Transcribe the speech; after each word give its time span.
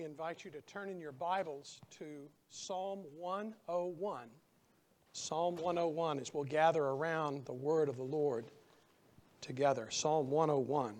we 0.00 0.06
invite 0.06 0.46
you 0.46 0.50
to 0.50 0.62
turn 0.62 0.88
in 0.88 0.98
your 0.98 1.12
Bibles 1.12 1.78
to 1.98 2.26
Psalm 2.48 3.00
101. 3.18 4.28
Psalm 5.12 5.56
101 5.56 6.18
as 6.18 6.32
we'll 6.32 6.44
gather 6.44 6.82
around 6.82 7.44
the 7.44 7.52
word 7.52 7.86
of 7.90 7.98
the 7.98 8.02
Lord 8.02 8.46
together. 9.42 9.88
Psalm 9.90 10.30
101. 10.30 10.94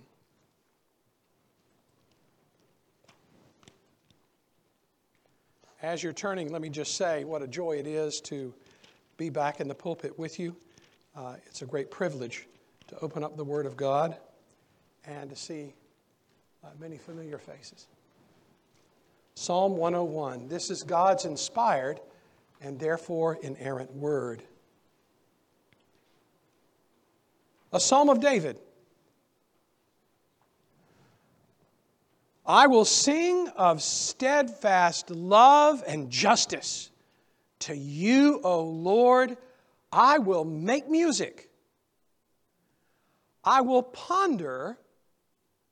As 5.80 6.02
you're 6.02 6.12
turning, 6.12 6.52
let 6.52 6.60
me 6.60 6.68
just 6.68 6.94
say 6.94 7.24
what 7.24 7.40
a 7.40 7.48
joy 7.48 7.78
it 7.78 7.86
is 7.86 8.20
to 8.22 8.52
be 9.16 9.30
back 9.30 9.60
in 9.60 9.68
the 9.68 9.74
pulpit 9.74 10.18
with 10.18 10.38
you. 10.38 10.54
Uh, 11.16 11.36
it's 11.46 11.62
a 11.62 11.66
great 11.66 11.90
privilege 11.90 12.46
to 12.88 12.98
open 12.98 13.24
up 13.24 13.38
the 13.38 13.44
Word 13.44 13.64
of 13.64 13.78
God 13.78 14.14
and 15.06 15.30
to 15.30 15.36
see 15.36 15.72
uh, 16.62 16.68
many 16.78 16.98
familiar 16.98 17.38
faces. 17.38 17.86
Psalm 19.40 19.78
101. 19.78 20.48
This 20.48 20.68
is 20.68 20.82
God's 20.82 21.24
inspired 21.24 21.98
and 22.60 22.78
therefore 22.78 23.38
inerrant 23.40 23.90
word. 23.90 24.42
A 27.72 27.80
psalm 27.80 28.10
of 28.10 28.20
David. 28.20 28.60
I 32.44 32.66
will 32.66 32.84
sing 32.84 33.48
of 33.56 33.80
steadfast 33.80 35.08
love 35.08 35.82
and 35.86 36.10
justice. 36.10 36.90
To 37.60 37.74
you, 37.74 38.42
O 38.44 38.64
Lord, 38.64 39.38
I 39.90 40.18
will 40.18 40.44
make 40.44 40.86
music. 40.86 41.48
I 43.42 43.62
will 43.62 43.84
ponder 43.84 44.76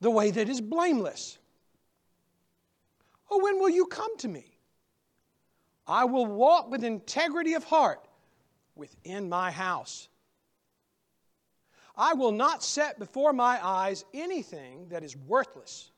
the 0.01 0.11
way 0.11 0.31
that 0.31 0.49
is 0.49 0.63
blameless. 0.63 1.37
Oh, 3.31 3.43
when 3.43 3.59
will 3.59 3.71
you 3.71 3.87
come 3.87 4.17
to 4.19 4.29
me? 4.29 4.59
I 5.87 6.05
will 6.05 6.27
walk 6.27 6.71
with 6.71 6.85
integrity 6.85 7.55
of 7.55 7.65
heart 7.65 8.07
within 8.75 9.29
my 9.29 9.51
house. 9.51 10.09
I 11.97 12.15
will 12.15 12.33
not 12.33 12.63
set 12.63 12.99
before 12.99 13.33
my 13.33 13.59
eyes 13.65 14.05
anything 14.15 14.89
that 14.91 15.03
is 15.03 15.17
worthless. 15.17 15.91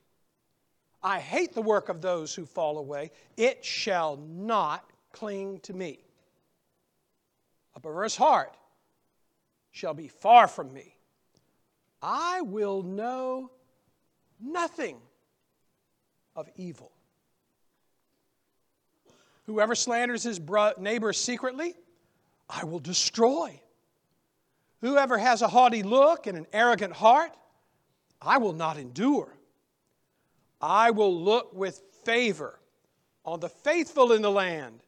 I 1.03 1.19
hate 1.19 1.53
the 1.55 1.63
work 1.63 1.89
of 1.89 2.01
those 2.01 2.35
who 2.35 2.47
fall 2.47 2.79
away. 2.79 3.11
It 3.37 3.65
shall 3.65 4.17
not 4.17 4.85
cling 5.13 5.61
to 5.61 5.75
me. 5.75 6.01
A 7.75 7.81
perverse 7.81 8.17
heart 8.17 8.57
shall 9.73 9.95
be 9.95 10.09
far 10.09 10.49
from 10.49 10.73
me. 10.73 10.97
I 12.03 12.41
will 12.43 12.83
know 12.83 13.51
nothing 14.41 14.99
of 16.35 16.49
evil. 16.57 16.93
Whoever 19.47 19.75
slanders 19.75 20.23
his 20.23 20.41
neighbor 20.79 21.13
secretly, 21.13 21.75
I 22.49 22.65
will 22.65 22.79
destroy. 22.79 23.61
Whoever 24.81 25.19
has 25.19 25.43
a 25.43 25.49
haughty 25.49 25.83
look 25.83 26.27
and 26.27 26.37
an 26.37 26.47
arrogant 26.53 26.95
heart, 26.95 27.33
I 28.21 28.39
will 28.39 28.53
not 28.53 28.77
endure. 28.77 29.37
I 30.61 30.91
will 30.91 31.15
look 31.15 31.55
with 31.55 31.83
favor 32.05 32.61
on 33.25 33.41
the 33.41 33.49
faithful 33.49 34.13
in 34.13 34.23
the 34.23 34.31
land, 34.31 34.83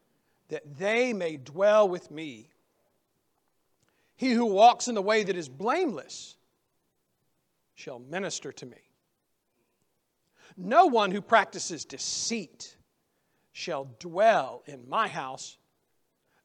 that 0.49 0.79
they 0.79 1.13
may 1.13 1.37
dwell 1.37 1.89
with 1.89 2.11
me. 2.11 2.51
He 4.17 4.33
who 4.33 4.47
walks 4.47 4.89
in 4.89 4.95
the 4.95 5.03
way 5.03 5.23
that 5.25 5.37
is 5.37 5.49
blameless 5.49 6.37
shall 7.75 7.99
minister 7.99 8.53
to 8.53 8.67
me. 8.67 8.77
No 10.57 10.87
one 10.87 11.11
who 11.11 11.21
practices 11.21 11.85
deceit 11.85 12.77
shall 13.53 13.91
dwell 13.99 14.63
in 14.67 14.89
my 14.89 15.09
house. 15.09 15.57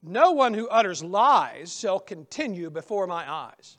No 0.03 0.31
one 0.31 0.53
who 0.53 0.67
utters 0.67 1.03
lies 1.03 1.77
shall 1.77 1.99
continue 1.99 2.69
before 2.69 3.07
my 3.07 3.29
eyes. 3.29 3.77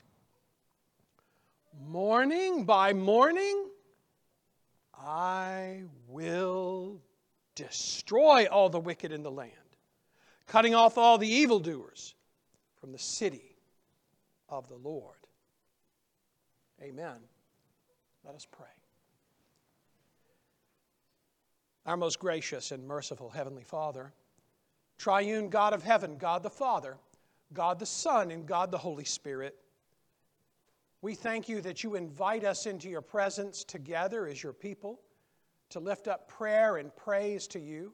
Morning 1.87 2.65
by 2.65 2.93
morning, 2.93 3.69
I 4.93 5.83
will 6.07 7.01
destroy 7.55 8.47
all 8.51 8.69
the 8.69 8.79
wicked 8.79 9.11
in 9.11 9.23
the 9.23 9.31
land, 9.31 9.53
cutting 10.47 10.75
off 10.75 10.97
all 10.97 11.17
the 11.17 11.27
evildoers 11.27 12.15
from 12.75 12.91
the 12.91 12.99
city 12.99 13.55
of 14.49 14.67
the 14.67 14.75
Lord. 14.75 15.15
Amen. 16.81 17.17
Let 18.25 18.35
us 18.35 18.45
pray. 18.45 18.78
Our 21.89 21.97
most 21.97 22.19
gracious 22.19 22.71
and 22.71 22.87
merciful 22.87 23.31
Heavenly 23.31 23.63
Father, 23.63 24.13
triune 24.99 25.49
God 25.49 25.73
of 25.73 25.81
heaven, 25.81 26.17
God 26.17 26.43
the 26.43 26.49
Father, 26.51 26.97
God 27.51 27.79
the 27.79 27.87
Son, 27.87 28.29
and 28.29 28.45
God 28.45 28.69
the 28.69 28.77
Holy 28.77 29.05
Spirit, 29.05 29.55
we 31.01 31.15
thank 31.15 31.49
you 31.49 31.61
that 31.61 31.83
you 31.83 31.95
invite 31.95 32.43
us 32.43 32.67
into 32.67 32.89
your 32.89 33.01
presence 33.01 33.63
together 33.63 34.27
as 34.27 34.43
your 34.43 34.53
people 34.53 35.01
to 35.71 35.79
lift 35.79 36.07
up 36.07 36.27
prayer 36.27 36.77
and 36.77 36.95
praise 36.95 37.47
to 37.47 37.59
you. 37.59 37.91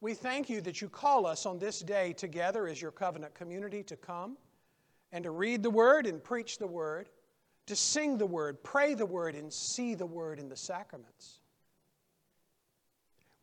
We 0.00 0.14
thank 0.14 0.48
you 0.48 0.62
that 0.62 0.80
you 0.80 0.88
call 0.88 1.26
us 1.26 1.44
on 1.44 1.58
this 1.58 1.80
day 1.80 2.14
together 2.14 2.66
as 2.66 2.80
your 2.80 2.92
covenant 2.92 3.34
community 3.34 3.82
to 3.82 3.96
come 3.96 4.38
and 5.12 5.22
to 5.24 5.32
read 5.32 5.62
the 5.62 5.68
word 5.68 6.06
and 6.06 6.24
preach 6.24 6.56
the 6.56 6.66
word, 6.66 7.10
to 7.66 7.76
sing 7.76 8.16
the 8.16 8.24
word, 8.24 8.64
pray 8.64 8.94
the 8.94 9.04
word, 9.04 9.34
and 9.34 9.52
see 9.52 9.94
the 9.94 10.06
word 10.06 10.38
in 10.38 10.48
the 10.48 10.56
sacraments. 10.56 11.40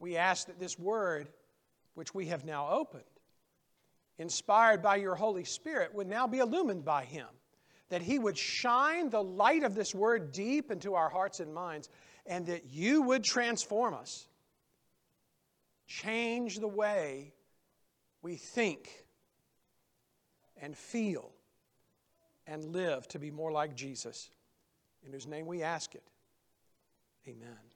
We 0.02 0.18
ask 0.18 0.48
that 0.48 0.60
this 0.60 0.78
word, 0.78 1.30
which 1.94 2.14
we 2.14 2.26
have 2.26 2.44
now 2.44 2.68
opened, 2.70 3.04
inspired 4.18 4.82
by 4.82 4.98
your 4.98 5.16
Holy 5.16 5.44
Spirit, 5.46 5.94
would 5.94 6.08
now 6.08 6.28
be 6.28 6.40
illumined 6.40 6.84
by 6.84 7.06
Him 7.06 7.28
that 7.92 8.02
He 8.02 8.18
would 8.18 8.38
shine 8.38 9.10
the 9.10 9.22
light 9.22 9.64
of 9.64 9.76
this 9.76 9.94
word 9.94 10.32
deep 10.32 10.72
into 10.72 10.96
our 10.96 11.10
hearts 11.10 11.42
and 11.42 11.54
minds, 11.54 11.90
and 12.26 12.48
that 12.48 12.66
you 12.72 13.02
would 13.04 13.24
transform 13.24 13.94
us. 13.94 14.28
Change 15.88 16.60
the 16.60 16.70
way 16.70 17.34
we 18.22 18.38
think 18.38 19.06
and 20.62 20.76
feel 20.76 21.32
and 22.48 22.64
live 22.64 23.08
to 23.10 23.20
be 23.20 23.30
more 23.30 23.52
like 23.52 23.76
Jesus. 23.76 24.32
In 25.06 25.12
whose 25.12 25.28
name 25.28 25.46
we 25.46 25.62
ask 25.62 25.94
it. 25.94 26.04
Amen. 27.28 27.71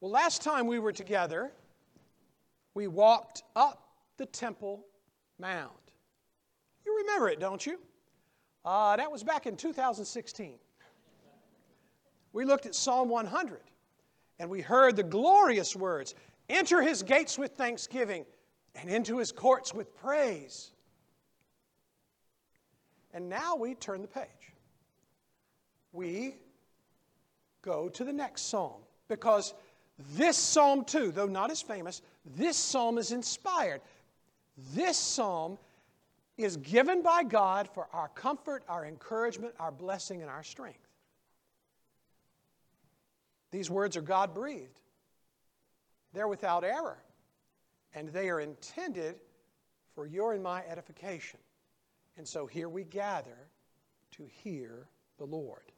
Well, 0.00 0.10
last 0.10 0.42
time 0.42 0.66
we 0.66 0.78
were 0.78 0.92
together, 0.92 1.52
we 2.74 2.86
walked 2.86 3.42
up 3.54 3.88
the 4.18 4.26
Temple 4.26 4.84
Mount. 5.38 5.72
You 6.84 6.96
remember 6.98 7.28
it, 7.28 7.40
don't 7.40 7.64
you? 7.64 7.78
Uh, 8.64 8.96
that 8.96 9.10
was 9.10 9.22
back 9.22 9.46
in 9.46 9.56
2016. 9.56 10.58
We 12.32 12.44
looked 12.44 12.66
at 12.66 12.74
Psalm 12.74 13.08
100 13.08 13.60
and 14.38 14.50
we 14.50 14.60
heard 14.60 14.96
the 14.96 15.02
glorious 15.02 15.74
words 15.74 16.14
Enter 16.48 16.80
his 16.80 17.02
gates 17.02 17.38
with 17.38 17.52
thanksgiving 17.52 18.24
and 18.74 18.88
into 18.88 19.18
his 19.18 19.32
courts 19.32 19.74
with 19.74 19.94
praise. 19.96 20.70
And 23.12 23.28
now 23.28 23.56
we 23.56 23.74
turn 23.74 24.02
the 24.02 24.08
page. 24.08 24.52
We 25.92 26.36
go 27.62 27.88
to 27.88 28.04
the 28.04 28.12
next 28.12 28.42
psalm 28.42 28.82
because 29.08 29.54
this 30.14 30.36
psalm, 30.36 30.84
too, 30.84 31.10
though 31.10 31.26
not 31.26 31.50
as 31.50 31.62
famous, 31.62 32.02
this 32.36 32.56
psalm 32.56 32.98
is 32.98 33.12
inspired. 33.12 33.80
This 34.74 34.96
psalm 34.96 35.58
is 36.36 36.58
given 36.58 37.02
by 37.02 37.22
God 37.22 37.68
for 37.72 37.88
our 37.92 38.08
comfort, 38.08 38.62
our 38.68 38.84
encouragement, 38.84 39.54
our 39.58 39.72
blessing, 39.72 40.20
and 40.20 40.30
our 40.30 40.42
strength. 40.42 40.86
These 43.50 43.70
words 43.70 43.96
are 43.96 44.02
God 44.02 44.34
breathed, 44.34 44.80
they're 46.12 46.28
without 46.28 46.62
error, 46.62 46.98
and 47.94 48.08
they 48.08 48.28
are 48.28 48.40
intended 48.40 49.16
for 49.94 50.06
your 50.06 50.34
and 50.34 50.42
my 50.42 50.62
edification. 50.66 51.40
And 52.18 52.28
so 52.28 52.46
here 52.46 52.68
we 52.68 52.84
gather 52.84 53.48
to 54.12 54.26
hear 54.42 54.88
the 55.18 55.24
Lord. 55.24 55.72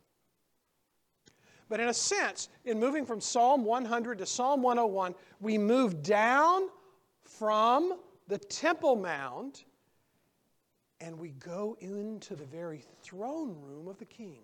But 1.69 1.81
in 1.81 1.89
a 1.89 1.95
sense, 1.95 2.49
in 2.65 2.81
moving 2.81 3.05
from 3.05 3.21
Psalm 3.21 3.65
100 3.65 4.19
to 4.19 4.27
Psalm 4.27 4.63
101, 4.63 5.15
we 5.41 5.59
move 5.59 6.03
down 6.03 6.69
from 7.25 7.99
the 8.27 8.39
Temple 8.39 8.97
Mount 8.97 9.65
and 11.01 11.19
we 11.19 11.31
go 11.31 11.77
into 11.81 12.35
the 12.35 12.45
very 12.45 12.85
throne 13.03 13.57
room 13.61 13.87
of 13.87 13.99
the 13.99 14.05
king. 14.05 14.41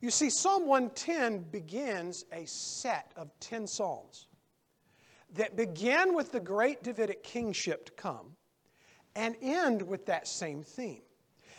You 0.00 0.10
see, 0.10 0.30
Psalm 0.30 0.66
110 0.66 1.50
begins 1.50 2.24
a 2.32 2.46
set 2.46 3.12
of 3.16 3.30
10 3.40 3.66
psalms 3.66 4.28
that 5.34 5.56
begin 5.56 6.14
with 6.14 6.32
the 6.32 6.40
great 6.40 6.82
Davidic 6.82 7.22
kingship 7.22 7.86
to 7.86 7.92
come 7.92 8.36
and 9.14 9.34
end 9.42 9.82
with 9.82 10.06
that 10.06 10.28
same 10.28 10.62
theme. 10.62 11.02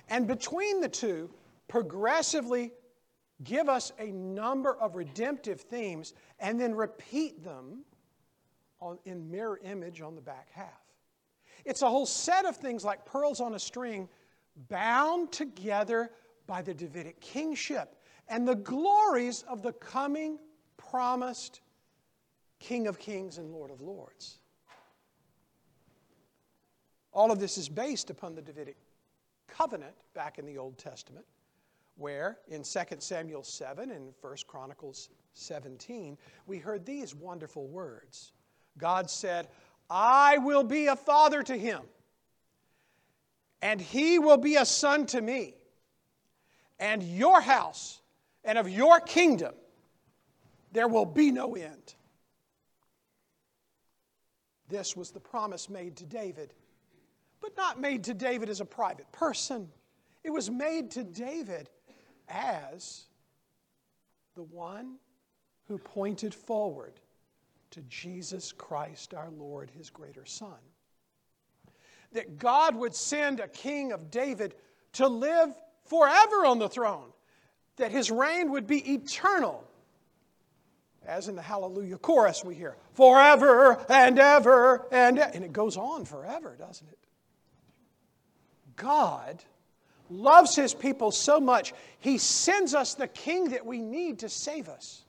And 0.09 0.27
between 0.27 0.79
the 0.79 0.87
two, 0.87 1.29
progressively 1.67 2.71
give 3.43 3.69
us 3.69 3.91
a 3.99 4.07
number 4.07 4.75
of 4.75 4.95
redemptive 4.95 5.61
themes 5.61 6.13
and 6.39 6.59
then 6.59 6.75
repeat 6.75 7.43
them 7.43 7.83
on, 8.79 8.97
in 9.05 9.29
mirror 9.29 9.59
image 9.63 10.01
on 10.01 10.15
the 10.15 10.21
back 10.21 10.47
half. 10.51 10.81
It's 11.65 11.81
a 11.81 11.89
whole 11.89 12.05
set 12.05 12.45
of 12.45 12.55
things 12.55 12.83
like 12.83 13.05
pearls 13.05 13.41
on 13.41 13.53
a 13.53 13.59
string 13.59 14.07
bound 14.69 15.31
together 15.31 16.11
by 16.47 16.61
the 16.61 16.73
Davidic 16.73 17.19
kingship 17.19 17.95
and 18.29 18.47
the 18.47 18.55
glories 18.55 19.43
of 19.43 19.61
the 19.61 19.73
coming 19.73 20.39
promised 20.77 21.61
King 22.59 22.87
of 22.87 22.97
Kings 22.97 23.37
and 23.37 23.51
Lord 23.51 23.71
of 23.71 23.81
Lords. 23.81 24.39
All 27.11 27.31
of 27.31 27.39
this 27.39 27.57
is 27.57 27.69
based 27.69 28.09
upon 28.09 28.35
the 28.35 28.41
Davidic 28.41 28.77
covenant 29.47 29.95
back 30.13 30.39
in 30.39 30.45
the 30.45 30.57
Old 30.57 30.77
Testament, 30.77 31.25
where 31.97 32.37
in 32.47 32.63
2 32.63 32.79
Samuel 32.99 33.43
7 33.43 33.91
and 33.91 34.13
1 34.21 34.35
Chronicles 34.47 35.09
17, 35.33 36.17
we 36.45 36.57
heard 36.57 36.85
these 36.85 37.13
wonderful 37.13 37.67
words. 37.67 38.31
God 38.77 39.09
said, 39.09 39.47
I 39.89 40.37
will 40.37 40.63
be 40.63 40.87
a 40.87 40.95
father 40.95 41.43
to 41.43 41.57
him, 41.57 41.81
and 43.61 43.81
he 43.81 44.19
will 44.19 44.37
be 44.37 44.55
a 44.55 44.65
son 44.65 45.05
to 45.07 45.21
me. 45.21 45.55
And 46.79 47.01
your 47.01 47.41
house 47.41 48.01
and 48.43 48.57
of 48.57 48.69
your 48.69 48.99
kingdom 48.99 49.53
there 50.71 50.87
will 50.87 51.05
be 51.05 51.31
no 51.31 51.55
end. 51.55 51.95
This 54.69 54.95
was 54.95 55.11
the 55.11 55.19
promise 55.19 55.69
made 55.69 55.95
to 55.97 56.05
David, 56.05 56.53
but 57.41 57.55
not 57.57 57.79
made 57.79 58.03
to 58.03 58.13
David 58.13 58.49
as 58.49 58.59
a 58.59 58.65
private 58.65 59.11
person. 59.11 59.69
It 60.23 60.29
was 60.29 60.51
made 60.51 60.91
to 60.91 61.03
David 61.03 61.69
as 62.29 63.05
the 64.35 64.43
one 64.43 64.95
who 65.67 65.77
pointed 65.77 66.33
forward 66.33 66.93
to 67.71 67.81
Jesus 67.83 68.51
Christ 68.51 69.13
our 69.13 69.29
Lord, 69.29 69.69
his 69.77 69.89
greater 69.89 70.25
Son. 70.25 70.57
That 72.13 72.37
God 72.37 72.75
would 72.75 72.95
send 72.95 73.39
a 73.39 73.47
king 73.47 73.91
of 73.91 74.09
David 74.09 74.55
to 74.93 75.07
live 75.07 75.53
forever 75.85 76.45
on 76.45 76.59
the 76.59 76.69
throne, 76.69 77.11
that 77.75 77.91
his 77.91 78.09
reign 78.09 78.51
would 78.51 78.67
be 78.67 78.93
eternal. 78.93 79.63
As 81.05 81.27
in 81.27 81.35
the 81.35 81.41
Hallelujah 81.41 81.97
chorus, 81.97 82.43
we 82.43 82.55
hear, 82.55 82.75
forever 82.93 83.85
and 83.89 84.19
ever 84.19 84.87
and 84.91 85.19
and 85.19 85.43
it 85.43 85.53
goes 85.53 85.77
on 85.77 86.05
forever, 86.05 86.55
doesn't 86.57 86.87
it? 86.87 86.99
God 88.75 89.43
loves 90.09 90.55
his 90.55 90.73
people 90.73 91.11
so 91.11 91.39
much, 91.39 91.73
he 91.99 92.17
sends 92.17 92.73
us 92.73 92.93
the 92.93 93.07
king 93.07 93.49
that 93.49 93.65
we 93.65 93.81
need 93.81 94.19
to 94.19 94.29
save 94.29 94.69
us. 94.69 95.03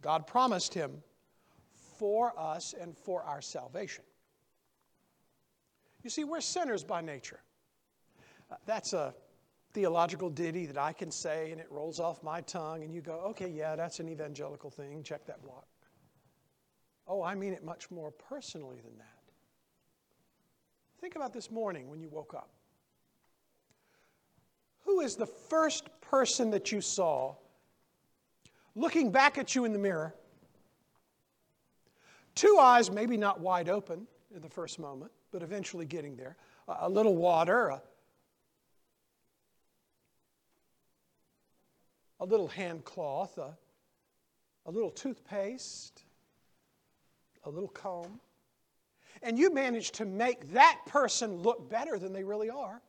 God 0.00 0.26
promised 0.26 0.74
him 0.74 1.02
for 1.98 2.32
us 2.36 2.74
and 2.78 2.96
for 2.96 3.22
our 3.22 3.40
salvation. 3.40 4.04
You 6.02 6.10
see, 6.10 6.24
we're 6.24 6.40
sinners 6.40 6.82
by 6.82 7.00
nature. 7.00 7.40
Uh, 8.50 8.56
that's 8.66 8.92
a 8.92 9.14
theological 9.72 10.28
ditty 10.28 10.66
that 10.66 10.76
I 10.76 10.92
can 10.92 11.10
say 11.10 11.52
and 11.52 11.60
it 11.60 11.68
rolls 11.70 12.00
off 12.00 12.22
my 12.22 12.40
tongue, 12.42 12.82
and 12.82 12.92
you 12.92 13.00
go, 13.00 13.20
okay, 13.28 13.48
yeah, 13.48 13.76
that's 13.76 14.00
an 14.00 14.08
evangelical 14.08 14.68
thing. 14.68 15.02
Check 15.02 15.26
that 15.26 15.42
block. 15.42 15.66
Oh, 17.06 17.22
I 17.22 17.34
mean 17.34 17.52
it 17.52 17.64
much 17.64 17.90
more 17.90 18.10
personally 18.10 18.80
than 18.82 18.96
that. 18.98 19.21
Think 21.02 21.16
about 21.16 21.32
this 21.32 21.50
morning 21.50 21.90
when 21.90 22.00
you 22.00 22.08
woke 22.08 22.32
up. 22.32 22.48
Who 24.84 25.00
is 25.00 25.16
the 25.16 25.26
first 25.26 25.88
person 26.00 26.52
that 26.52 26.70
you 26.70 26.80
saw 26.80 27.34
looking 28.76 29.10
back 29.10 29.36
at 29.36 29.52
you 29.56 29.64
in 29.64 29.72
the 29.72 29.80
mirror, 29.80 30.14
two 32.36 32.56
eyes 32.60 32.88
maybe 32.88 33.16
not 33.16 33.40
wide 33.40 33.68
open 33.68 34.06
in 34.32 34.42
the 34.42 34.48
first 34.48 34.78
moment, 34.78 35.10
but 35.32 35.42
eventually 35.42 35.84
getting 35.84 36.14
there, 36.14 36.36
a 36.68 36.88
little 36.88 37.16
water, 37.16 37.70
a, 37.70 37.82
a 42.20 42.24
little 42.24 42.46
hand 42.46 42.84
cloth, 42.84 43.38
a, 43.38 43.56
a 44.66 44.70
little 44.70 44.90
toothpaste, 44.90 46.04
a 47.42 47.50
little 47.50 47.68
comb. 47.68 48.20
And 49.22 49.38
you 49.38 49.52
manage 49.52 49.92
to 49.92 50.04
make 50.04 50.52
that 50.52 50.80
person 50.86 51.36
look 51.36 51.70
better 51.70 51.98
than 51.98 52.12
they 52.12 52.24
really 52.24 52.50
are. 52.50 52.82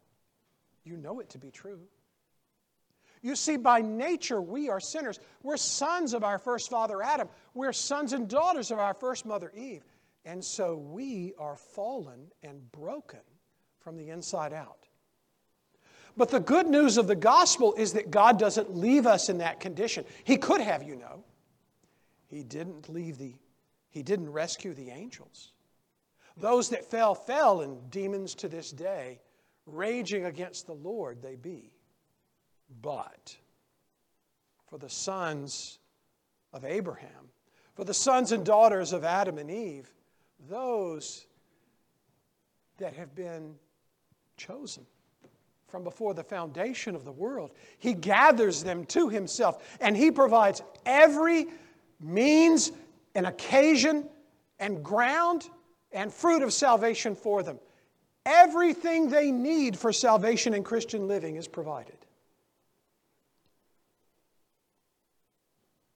You 0.84 0.98
know 0.98 1.20
it 1.20 1.30
to 1.32 1.38
be 1.38 1.52
true. 1.52 1.80
You 3.22 3.38
see, 3.38 3.56
by 3.56 3.82
nature, 3.82 4.42
we 4.42 4.70
are 4.70 4.82
sinners. 4.82 5.20
We're 5.44 5.58
sons 5.58 6.14
of 6.14 6.24
our 6.26 6.38
first 6.38 6.70
father 6.70 7.02
Adam. 7.02 7.30
We're 7.54 7.72
sons 7.72 8.12
and 8.12 8.28
daughters 8.28 8.70
of 8.70 8.80
our 8.80 8.94
first 8.94 9.26
mother 9.26 9.52
Eve. 9.56 9.84
And 10.26 10.44
so 10.44 10.76
we 10.76 11.34
are 11.38 11.56
fallen 11.56 12.32
and 12.44 12.70
broken 12.72 13.22
from 13.80 13.98
the 13.98 14.10
inside 14.10 14.54
out. 14.54 14.88
But 16.16 16.30
the 16.30 16.40
good 16.40 16.68
news 16.68 16.98
of 16.98 17.08
the 17.08 17.16
gospel 17.16 17.74
is 17.76 17.94
that 17.94 18.12
God 18.12 18.38
doesn't 18.38 18.76
leave 18.76 19.08
us 19.08 19.30
in 19.30 19.40
that 19.40 19.60
condition. 19.60 20.06
He 20.24 20.38
could 20.38 20.62
have, 20.62 20.84
you 20.84 20.96
know. 20.96 21.24
He 22.28 22.44
didn't 22.44 22.90
leave 22.90 23.18
the, 23.18 23.36
He 23.90 24.04
didn't 24.04 24.32
rescue 24.32 24.74
the 24.74 24.90
angels. 24.90 25.54
Those 26.38 26.70
that 26.70 26.86
fell, 26.86 27.16
fell, 27.16 27.62
and 27.62 27.90
demons 27.92 28.36
to 28.36 28.48
this 28.48 28.72
day, 28.72 29.20
raging 29.66 30.26
against 30.26 30.66
the 30.66 30.74
Lord, 30.74 31.22
they 31.22 31.36
be. 31.36 31.74
But 32.82 33.36
for 34.68 34.78
the 34.78 34.90
sons 34.90 35.80
of 36.54 36.66
Abraham, 36.66 37.30
for 37.76 37.84
the 37.84 37.94
sons 37.94 38.32
and 38.32 38.46
daughters 38.46 38.94
of 38.94 39.04
Adam 39.04 39.38
and 39.38 39.50
Eve, 39.50 39.90
those 40.50 41.28
that 42.78 42.96
have 42.96 43.14
been 43.16 43.56
chosen 44.38 44.86
from 45.68 45.84
before 45.84 46.14
the 46.14 46.24
foundation 46.24 46.96
of 46.96 47.04
the 47.04 47.12
world. 47.12 47.52
He 47.80 47.94
gathers 47.94 48.64
them 48.64 48.86
to 48.88 49.10
Himself 49.10 49.78
and 49.82 49.98
He 49.98 50.12
provides 50.12 50.62
every 50.86 51.48
means 52.00 52.72
and 53.16 53.26
occasion 53.26 54.08
and 54.60 54.84
ground 54.84 55.50
and 55.94 56.12
fruit 56.12 56.42
of 56.42 56.52
salvation 56.52 57.16
for 57.16 57.44
them. 57.44 57.60
Everything 58.26 59.10
they 59.10 59.32
need 59.32 59.78
for 59.78 59.94
salvation 59.94 60.54
and 60.54 60.66
Christian 60.66 61.08
living 61.08 61.36
is 61.36 61.48
provided. 61.48 61.98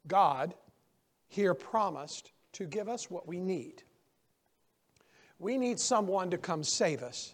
God 0.08 0.54
here 1.28 1.54
promised 1.54 2.32
to 2.54 2.66
give 2.66 2.88
us 2.88 3.10
what 3.10 3.28
we 3.28 3.40
need. 3.40 3.84
We 5.40 5.58
need 5.58 5.80
someone 5.80 6.32
to 6.32 6.38
come 6.38 6.64
save 6.64 7.04
us, 7.04 7.34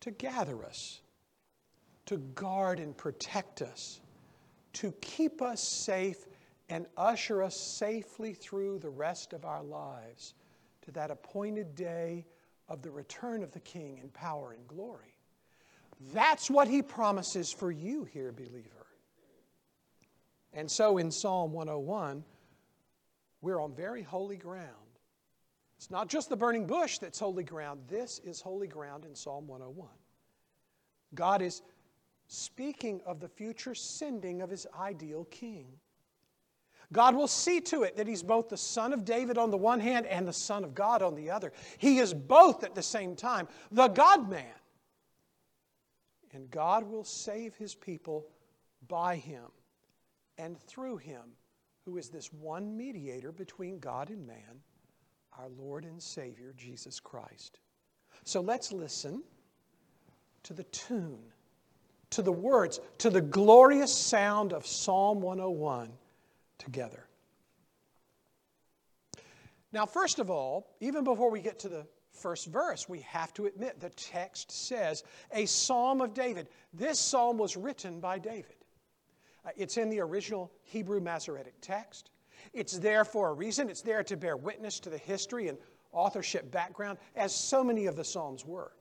to 0.00 0.10
gather 0.10 0.64
us, 0.64 1.00
to 2.06 2.18
guard 2.18 2.78
and 2.78 2.96
protect 2.96 3.62
us, 3.62 4.00
to 4.74 4.92
keep 5.00 5.42
us 5.42 5.62
safe 5.62 6.26
and 6.68 6.86
usher 6.96 7.42
us 7.42 7.56
safely 7.56 8.32
through 8.32 8.78
the 8.78 8.88
rest 8.88 9.32
of 9.32 9.44
our 9.44 9.62
lives 9.62 10.34
to 10.86 10.92
that 10.92 11.10
appointed 11.10 11.74
day 11.74 12.24
of 12.68 12.82
the 12.82 12.90
return 12.90 13.42
of 13.42 13.52
the 13.52 13.60
King 13.60 13.98
in 14.02 14.08
power 14.08 14.52
and 14.52 14.66
glory. 14.66 15.18
That's 16.12 16.50
what 16.50 16.68
he 16.68 16.82
promises 16.82 17.52
for 17.52 17.70
you 17.70 18.04
here, 18.04 18.32
believer. 18.32 18.86
And 20.52 20.70
so 20.70 20.98
in 20.98 21.10
Psalm 21.10 21.52
101, 21.52 22.24
we're 23.42 23.60
on 23.60 23.74
very 23.74 24.02
holy 24.02 24.36
ground. 24.36 24.70
It's 25.76 25.90
not 25.90 26.08
just 26.08 26.28
the 26.28 26.36
burning 26.36 26.66
bush 26.66 26.98
that's 26.98 27.18
holy 27.18 27.44
ground, 27.44 27.80
this 27.88 28.20
is 28.20 28.40
holy 28.40 28.66
ground 28.66 29.04
in 29.04 29.14
Psalm 29.14 29.46
101. 29.46 29.88
God 31.14 31.42
is 31.42 31.62
speaking 32.28 33.00
of 33.06 33.20
the 33.20 33.28
future 33.28 33.74
sending 33.74 34.40
of 34.40 34.50
his 34.50 34.66
ideal 34.78 35.24
king. 35.26 35.66
God 36.92 37.14
will 37.14 37.28
see 37.28 37.60
to 37.62 37.82
it 37.82 37.96
that 37.96 38.06
he's 38.06 38.22
both 38.22 38.48
the 38.48 38.56
son 38.56 38.92
of 38.92 39.04
David 39.04 39.38
on 39.38 39.50
the 39.50 39.56
one 39.56 39.80
hand 39.80 40.06
and 40.06 40.26
the 40.26 40.32
son 40.32 40.64
of 40.64 40.74
God 40.74 41.02
on 41.02 41.14
the 41.14 41.30
other. 41.30 41.52
He 41.78 41.98
is 41.98 42.14
both 42.14 42.64
at 42.64 42.74
the 42.74 42.82
same 42.82 43.16
time, 43.16 43.48
the 43.72 43.88
God 43.88 44.30
man. 44.30 44.44
And 46.32 46.50
God 46.50 46.88
will 46.88 47.04
save 47.04 47.54
his 47.56 47.74
people 47.74 48.26
by 48.88 49.16
him 49.16 49.44
and 50.38 50.58
through 50.58 50.98
him, 50.98 51.22
who 51.84 51.96
is 51.96 52.08
this 52.08 52.32
one 52.32 52.76
mediator 52.76 53.32
between 53.32 53.78
God 53.78 54.10
and 54.10 54.26
man, 54.26 54.60
our 55.38 55.48
Lord 55.48 55.84
and 55.84 56.02
Savior, 56.02 56.52
Jesus 56.56 57.00
Christ. 57.00 57.58
So 58.24 58.40
let's 58.40 58.72
listen 58.72 59.22
to 60.42 60.52
the 60.52 60.64
tune, 60.64 61.22
to 62.10 62.22
the 62.22 62.32
words, 62.32 62.80
to 62.98 63.10
the 63.10 63.20
glorious 63.20 63.92
sound 63.92 64.52
of 64.52 64.66
Psalm 64.66 65.20
101 65.20 65.90
together. 66.58 67.06
Now, 69.72 69.86
first 69.86 70.18
of 70.18 70.30
all, 70.30 70.74
even 70.80 71.04
before 71.04 71.30
we 71.30 71.40
get 71.40 71.58
to 71.60 71.68
the 71.68 71.86
first 72.12 72.46
verse, 72.46 72.88
we 72.88 73.00
have 73.00 73.34
to 73.34 73.46
admit 73.46 73.80
the 73.80 73.90
text 73.90 74.50
says 74.50 75.04
a 75.32 75.46
psalm 75.46 76.00
of 76.00 76.14
David. 76.14 76.48
This 76.72 76.98
psalm 76.98 77.36
was 77.36 77.56
written 77.56 78.00
by 78.00 78.18
David. 78.18 78.56
Uh, 79.44 79.50
it's 79.56 79.76
in 79.76 79.90
the 79.90 80.00
original 80.00 80.50
Hebrew 80.62 81.00
Masoretic 81.00 81.54
text. 81.60 82.10
It's 82.52 82.78
there 82.78 83.04
for 83.04 83.28
a 83.28 83.32
reason. 83.32 83.68
It's 83.68 83.82
there 83.82 84.02
to 84.04 84.16
bear 84.16 84.36
witness 84.36 84.80
to 84.80 84.90
the 84.90 84.98
history 84.98 85.48
and 85.48 85.58
authorship 85.92 86.50
background, 86.50 86.98
as 87.14 87.34
so 87.34 87.62
many 87.62 87.86
of 87.86 87.96
the 87.96 88.04
Psalms 88.04 88.44
were. 88.44 88.72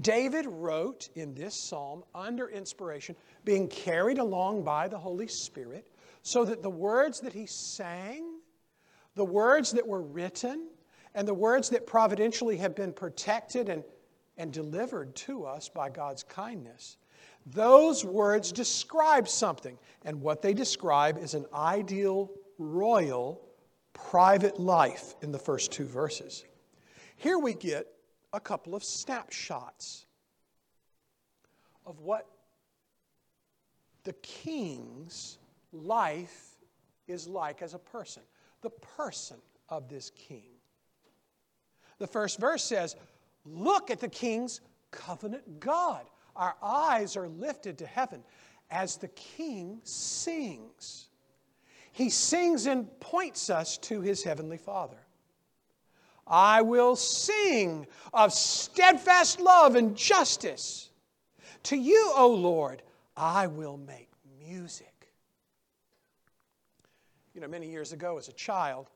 David 0.00 0.46
wrote 0.46 1.08
in 1.14 1.34
this 1.34 1.54
psalm 1.54 2.04
under 2.14 2.48
inspiration, 2.48 3.16
being 3.44 3.68
carried 3.68 4.18
along 4.18 4.62
by 4.62 4.88
the 4.88 4.98
Holy 4.98 5.26
Spirit, 5.26 5.88
so 6.22 6.44
that 6.44 6.62
the 6.62 6.70
words 6.70 7.20
that 7.20 7.32
he 7.32 7.46
sang, 7.46 8.40
the 9.14 9.24
words 9.24 9.72
that 9.72 9.86
were 9.86 10.02
written, 10.02 10.68
and 11.14 11.26
the 11.26 11.34
words 11.34 11.70
that 11.70 11.86
providentially 11.86 12.58
have 12.58 12.74
been 12.74 12.92
protected 12.92 13.68
and, 13.70 13.84
and 14.36 14.52
delivered 14.52 15.16
to 15.16 15.46
us 15.46 15.68
by 15.70 15.88
God's 15.88 16.22
kindness, 16.22 16.98
those 17.46 18.04
words 18.04 18.52
describe 18.52 19.28
something. 19.28 19.78
And 20.04 20.20
what 20.20 20.42
they 20.42 20.52
describe 20.52 21.16
is 21.16 21.34
an 21.34 21.46
ideal, 21.54 22.30
royal, 22.58 23.40
private 23.94 24.60
life 24.60 25.14
in 25.22 25.32
the 25.32 25.38
first 25.38 25.72
two 25.72 25.86
verses. 25.86 26.44
Here 27.16 27.38
we 27.38 27.54
get 27.54 27.86
a 28.32 28.40
couple 28.40 28.74
of 28.74 28.84
snapshots 28.84 30.06
of 31.84 32.00
what 32.00 32.26
the 34.04 34.12
king's 34.14 35.38
life 35.72 36.56
is 37.08 37.26
like 37.26 37.62
as 37.62 37.74
a 37.74 37.78
person, 37.78 38.22
the 38.62 38.70
person 38.70 39.36
of 39.68 39.88
this 39.88 40.10
king. 40.10 40.56
The 41.98 42.06
first 42.06 42.38
verse 42.38 42.62
says, 42.62 42.96
Look 43.44 43.90
at 43.90 44.00
the 44.00 44.08
king's 44.08 44.60
covenant 44.90 45.60
God. 45.60 46.04
Our 46.34 46.56
eyes 46.62 47.16
are 47.16 47.28
lifted 47.28 47.78
to 47.78 47.86
heaven 47.86 48.22
as 48.70 48.96
the 48.96 49.08
king 49.08 49.80
sings. 49.84 51.06
He 51.92 52.10
sings 52.10 52.66
and 52.66 52.88
points 53.00 53.48
us 53.48 53.78
to 53.78 54.00
his 54.00 54.22
heavenly 54.22 54.58
Father. 54.58 55.05
I 56.26 56.62
will 56.62 56.96
sing 56.96 57.86
of 58.12 58.32
steadfast 58.32 59.40
love 59.40 59.76
and 59.76 59.96
justice. 59.96 60.90
To 61.64 61.76
you, 61.76 62.12
O 62.16 62.28
Lord, 62.28 62.82
I 63.16 63.46
will 63.46 63.76
make 63.76 64.08
music. 64.38 65.08
You 67.34 67.40
know, 67.40 67.48
many 67.48 67.70
years 67.70 67.92
ago 67.92 68.18
as 68.18 68.28
a 68.28 68.32
child, 68.32 68.88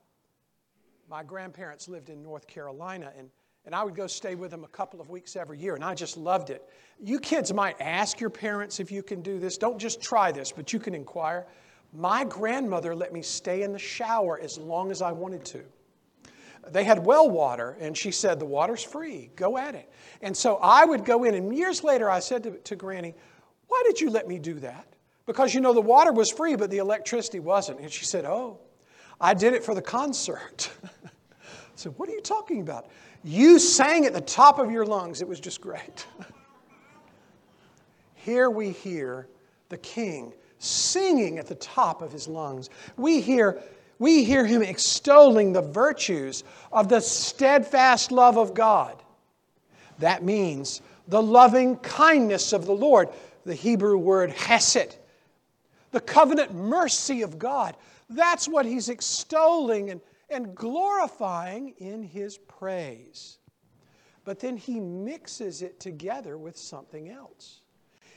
my 1.09 1.23
grandparents 1.23 1.89
lived 1.89 2.11
in 2.11 2.23
North 2.23 2.47
Carolina, 2.47 3.13
and, 3.19 3.29
and 3.65 3.75
I 3.75 3.85
would 3.85 3.95
go 3.95 4.07
stay 4.07 4.35
with 4.35 4.51
them 4.51 4.65
a 4.65 4.69
couple 4.69 5.01
of 5.01 5.11
weeks 5.11 5.37
every 5.37 5.59
year, 5.59 5.75
and 5.75 5.85
I 5.85 5.95
just 5.95 6.17
loved 6.17 6.51
it. 6.51 6.69
You 7.01 7.19
kids 7.19 7.53
might 7.53 7.81
ask 7.81 8.21
your 8.21 8.31
parents 8.31 8.81
if 8.81 8.91
you 8.91 9.03
can 9.03 9.21
do 9.21 9.39
this. 9.39 9.59
Don't 9.59 9.79
just 9.79 10.01
try 10.01 10.33
this, 10.33 10.53
but 10.53 10.73
you 10.73 10.79
can 10.79 10.95
inquire. 10.95 11.47
My 11.93 12.25
grandmother 12.25 12.95
let 12.95 13.13
me 13.13 13.23
stay 13.23 13.63
in 13.63 13.73
the 13.73 13.79
shower 13.79 14.39
as 14.41 14.59
long 14.59 14.91
as 14.91 15.03
I 15.03 15.13
wanted 15.13 15.45
to 15.47 15.65
they 16.69 16.85
had 16.85 17.05
well 17.05 17.29
water, 17.29 17.77
and 17.81 17.97
she 17.97 18.11
said, 18.11 18.39
The 18.39 18.47
water's 18.47 18.83
free, 18.83 19.31
go 19.37 19.57
at 19.57 19.75
it. 19.75 19.91
And 20.23 20.37
so 20.37 20.57
I 20.63 20.85
would 20.85 21.05
go 21.05 21.25
in, 21.25 21.35
and 21.35 21.57
years 21.57 21.83
later 21.83 22.11
I 22.11 22.21
said 22.21 22.43
to, 22.45 22.51
to 22.53 22.77
Granny, 22.77 23.15
Why 23.69 23.83
did 23.87 24.01
you 24.01 24.11
let 24.11 24.29
me 24.29 24.39
do 24.39 24.55
that? 24.61 24.87
Because 25.27 25.55
you 25.55 25.61
know, 25.61 25.73
the 25.73 25.81
water 25.81 26.13
was 26.13 26.31
free, 26.31 26.57
but 26.57 26.71
the 26.71 26.79
electricity 26.79 27.41
wasn't. 27.41 27.81
And 27.81 27.91
she 27.91 28.05
said, 28.05 28.25
Oh, 28.25 28.59
I 29.21 29.35
did 29.35 29.55
it 29.55 29.65
for 29.65 29.75
the 29.75 29.83
concert. 29.83 30.71
I 30.85 31.09
said, 31.77 31.95
What 31.97 32.09
are 32.09 32.13
you 32.13 32.21
talking 32.21 32.61
about? 32.61 32.89
You 33.23 33.59
sang 33.59 34.07
at 34.07 34.13
the 34.13 34.21
top 34.21 34.59
of 34.59 34.71
your 34.71 34.85
lungs. 34.87 35.21
It 35.21 35.29
was 35.29 35.41
just 35.41 35.61
great. 35.61 36.07
Here 38.15 38.51
we 38.51 38.71
hear 38.71 39.29
the 39.69 39.79
king 39.79 40.35
singing 40.59 41.39
at 41.39 41.47
the 41.47 41.55
top 41.55 42.03
of 42.03 42.13
his 42.13 42.29
lungs. 42.29 42.69
We 42.97 43.21
hear 43.21 43.63
we 44.01 44.25
hear 44.25 44.47
him 44.47 44.63
extolling 44.63 45.53
the 45.53 45.63
virtues 45.63 46.43
of 46.73 46.89
the 46.89 47.01
steadfast 47.01 48.11
love 48.11 48.39
of 48.39 48.55
God. 48.55 49.01
That 49.99 50.25
means 50.25 50.81
the 51.07 51.23
loving 51.23 51.77
kindness 51.77 52.55
of 52.55 52.65
the 52.65 52.75
Lord, 52.75 53.11
the 53.45 53.55
Hebrew 53.55 53.99
word 53.99 54.31
hesed, 54.31 54.97
the 55.93 56.01
covenant 56.01 56.55
mercy 56.55 57.21
of 57.21 57.39
God. 57.39 57.77
That's 58.09 58.49
what 58.49 58.65
he's 58.65 58.89
extolling 58.89 59.91
and, 59.91 60.01
and 60.31 60.55
glorifying 60.55 61.75
in 61.77 62.03
his 62.03 62.39
praise. 62.39 63.37
But 64.25 64.41
then 64.41 64.57
he 64.57 64.81
mixes 64.81 65.61
it 65.61 65.79
together 65.79 66.39
with 66.39 66.57
something 66.57 67.11
else. 67.11 67.61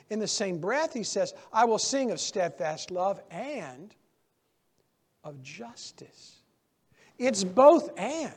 In 0.09 0.19
the 0.19 0.27
same 0.27 0.59
breath, 0.59 0.93
he 0.93 1.03
says, 1.03 1.33
I 1.51 1.65
will 1.65 1.79
sing 1.79 2.11
of 2.11 2.21
steadfast 2.21 2.89
love 2.89 3.19
and 3.29 3.93
of 5.23 5.41
justice. 5.41 6.37
It's 7.17 7.43
both 7.43 7.89
and. 7.97 8.33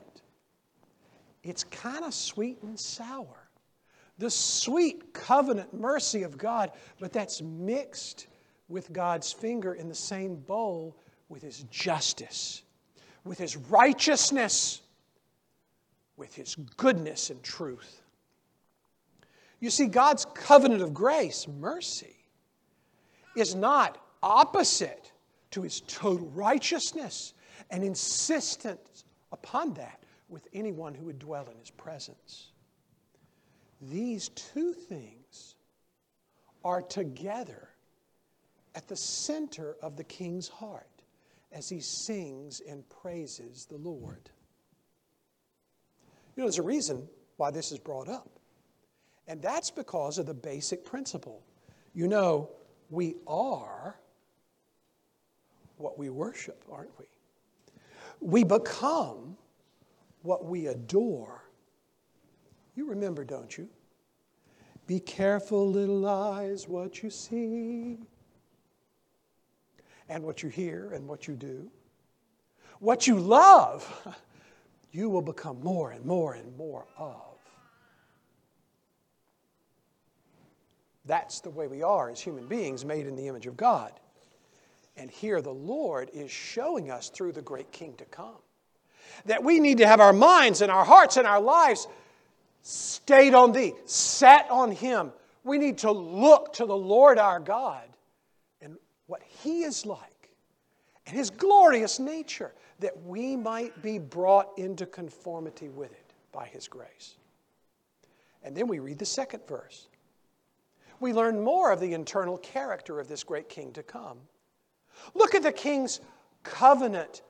It's 1.43 1.65
kind 1.65 2.05
of 2.05 2.13
sweet 2.13 2.63
and 2.63 2.79
sour. 2.79 3.49
The 4.19 4.31
sweet 4.31 5.13
covenant 5.13 5.75
mercy 5.75 6.23
of 6.23 6.39
God, 6.39 6.73
but 6.99 7.13
that's 7.13 7.43
mixed 7.43 8.29
with 8.69 8.93
God's 8.93 9.33
finger 9.33 9.75
in 9.75 9.89
the 9.89 9.95
same 9.95 10.37
bowl 10.37 10.97
with 11.29 11.43
His 11.43 11.65
justice, 11.65 12.63
with 13.25 13.39
His 13.39 13.57
righteousness, 13.57 14.81
with 16.17 16.35
His 16.35 16.57
goodness 16.77 17.31
and 17.31 17.43
truth. 17.43 18.03
You 19.61 19.71
see, 19.71 19.87
God's 19.87 20.27
covenant 20.35 20.83
of 20.83 20.93
grace, 20.93 21.47
mercy, 21.49 22.17
is 23.37 23.55
not 23.55 23.99
opposite 24.23 25.13
to 25.53 25.63
his 25.63 25.81
total 25.83 26.29
righteousness 26.29 27.35
and 27.71 27.83
insistence 27.83 29.05
upon 29.33 29.75
that 29.75 30.03
with 30.29 30.47
anyone 30.53 30.95
who 30.95 31.07
would 31.07 31.19
dwell 31.19 31.49
in 31.51 31.59
his 31.59 31.71
presence. 31.71 32.51
These 33.81 34.29
two 34.31 34.73
things 34.73 35.57
are 36.65 36.83
together 36.83 37.69
at 38.75 38.89
the 38.89 38.97
center 38.97 39.77
of 39.83 39.97
the 39.97 40.05
king's 40.05 40.49
heart 40.49 40.87
as 41.53 41.69
he 41.69 41.81
sings 41.81 42.61
and 42.69 42.89
praises 42.89 43.67
the 43.67 43.77
Lord. 43.77 44.31
You 46.35 46.43
know, 46.43 46.47
there's 46.47 46.59
a 46.59 46.63
reason 46.63 47.09
why 47.37 47.51
this 47.51 47.73
is 47.73 47.79
brought 47.79 48.09
up, 48.09 48.29
and 49.27 49.41
that's 49.41 49.71
because 49.71 50.19
of 50.19 50.27
the 50.27 50.35
basic 50.35 50.85
principle. 50.85 51.43
You 51.95 52.09
know, 52.09 52.51
we 52.91 53.15
are 53.27 53.97
what 55.79 55.99
we 55.99 56.11
worship, 56.11 56.65
aren't 56.71 56.97
we? 56.99 57.07
We 58.21 58.45
become 58.45 59.37
what 60.23 60.45
we 60.45 60.67
adore. 60.67 61.45
You 62.75 62.89
remember, 62.89 63.25
don't 63.25 63.57
you? 63.57 63.69
Be 64.87 65.01
careful, 65.01 65.69
little 65.69 66.07
eyes, 66.07 66.69
what 66.69 67.03
you 67.03 67.11
see, 67.11 67.99
and 70.09 70.23
what 70.23 70.43
you 70.43 70.49
hear, 70.49 70.93
and 70.93 71.09
what 71.09 71.27
you 71.27 71.35
do. 71.35 71.71
What 72.79 73.07
you 73.07 73.19
love, 73.19 74.17
you 74.93 75.09
will 75.09 75.23
become 75.23 75.61
more 75.61 75.91
and 75.91 76.05
more 76.05 76.35
and 76.35 76.57
more 76.57 76.87
of. 76.97 77.37
That's 81.05 81.41
the 81.41 81.51
way 81.51 81.69
we 81.69 81.83
are 81.83 82.11
as 82.11 82.21
human 82.21 82.47
beings 82.47 82.85
made 82.85 83.07
in 83.07 83.17
the 83.17 83.29
image 83.29 83.47
of 83.47 83.57
God. 83.57 83.93
And 84.97 85.11
here 85.11 85.41
the 85.41 85.53
Lord 85.53 86.11
is 86.13 86.31
showing 86.31 86.91
us 86.91 87.09
through 87.11 87.33
the 87.33 87.43
great 87.43 87.71
King 87.73 87.95
to 87.97 88.05
come 88.07 88.37
that 89.25 89.43
we 89.43 89.61
need 89.61 89.79
to 89.79 89.87
have 89.87 90.01
our 90.01 90.13
minds 90.13 90.61
and 90.61 90.71
our 90.71 90.85
hearts 90.85 91.17
and 91.17 91.27
our 91.27 91.41
lives 91.41 91.89
stayed 92.63 93.35
on 93.35 93.53
Thee, 93.53 93.73
set 93.85 94.51
on 94.51 94.73
Him. 94.73 95.13
We 95.45 95.59
need 95.59 95.79
to 95.79 95.93
look 95.93 96.53
to 96.55 96.67
the 96.67 96.77
Lord 96.77 97.19
our 97.19 97.41
God 97.41 97.85
and 98.61 98.77
what 99.07 99.23
He 99.23 99.63
is 99.63 99.87
like 99.87 100.31
and 101.07 101.17
His 101.17 101.31
glorious 101.31 101.99
nature 101.99 102.53
that 102.81 103.01
we 103.05 103.37
might 103.37 103.81
be 103.83 103.99
brought 103.99 104.59
into 104.59 104.85
conformity 104.87 105.69
with 105.69 105.93
it 105.93 106.13
by 106.33 106.47
His 106.47 106.69
grace. 106.69 107.17
And 108.43 108.57
then 108.57 108.69
we 108.69 108.79
read 108.79 108.99
the 108.99 109.07
second 109.07 109.47
verse. 109.49 109.89
We 111.01 111.13
learn 111.13 111.43
more 111.43 111.73
of 111.73 111.81
the 111.81 111.95
internal 111.95 112.39
character 112.39 113.01
of 113.01 113.09
this 113.09 113.23
great 113.23 113.49
King 113.49 113.73
to 113.73 113.83
come. 113.83 114.19
Look 115.15 115.35
at 115.35 115.43
the 115.43 115.53
king's 115.53 116.01
covenant 116.43 117.23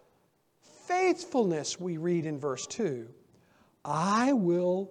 faithfulness, 0.86 1.80
we 1.80 1.96
read 1.96 2.26
in 2.26 2.38
verse 2.38 2.66
2. 2.66 3.08
I 3.84 4.32
will 4.32 4.90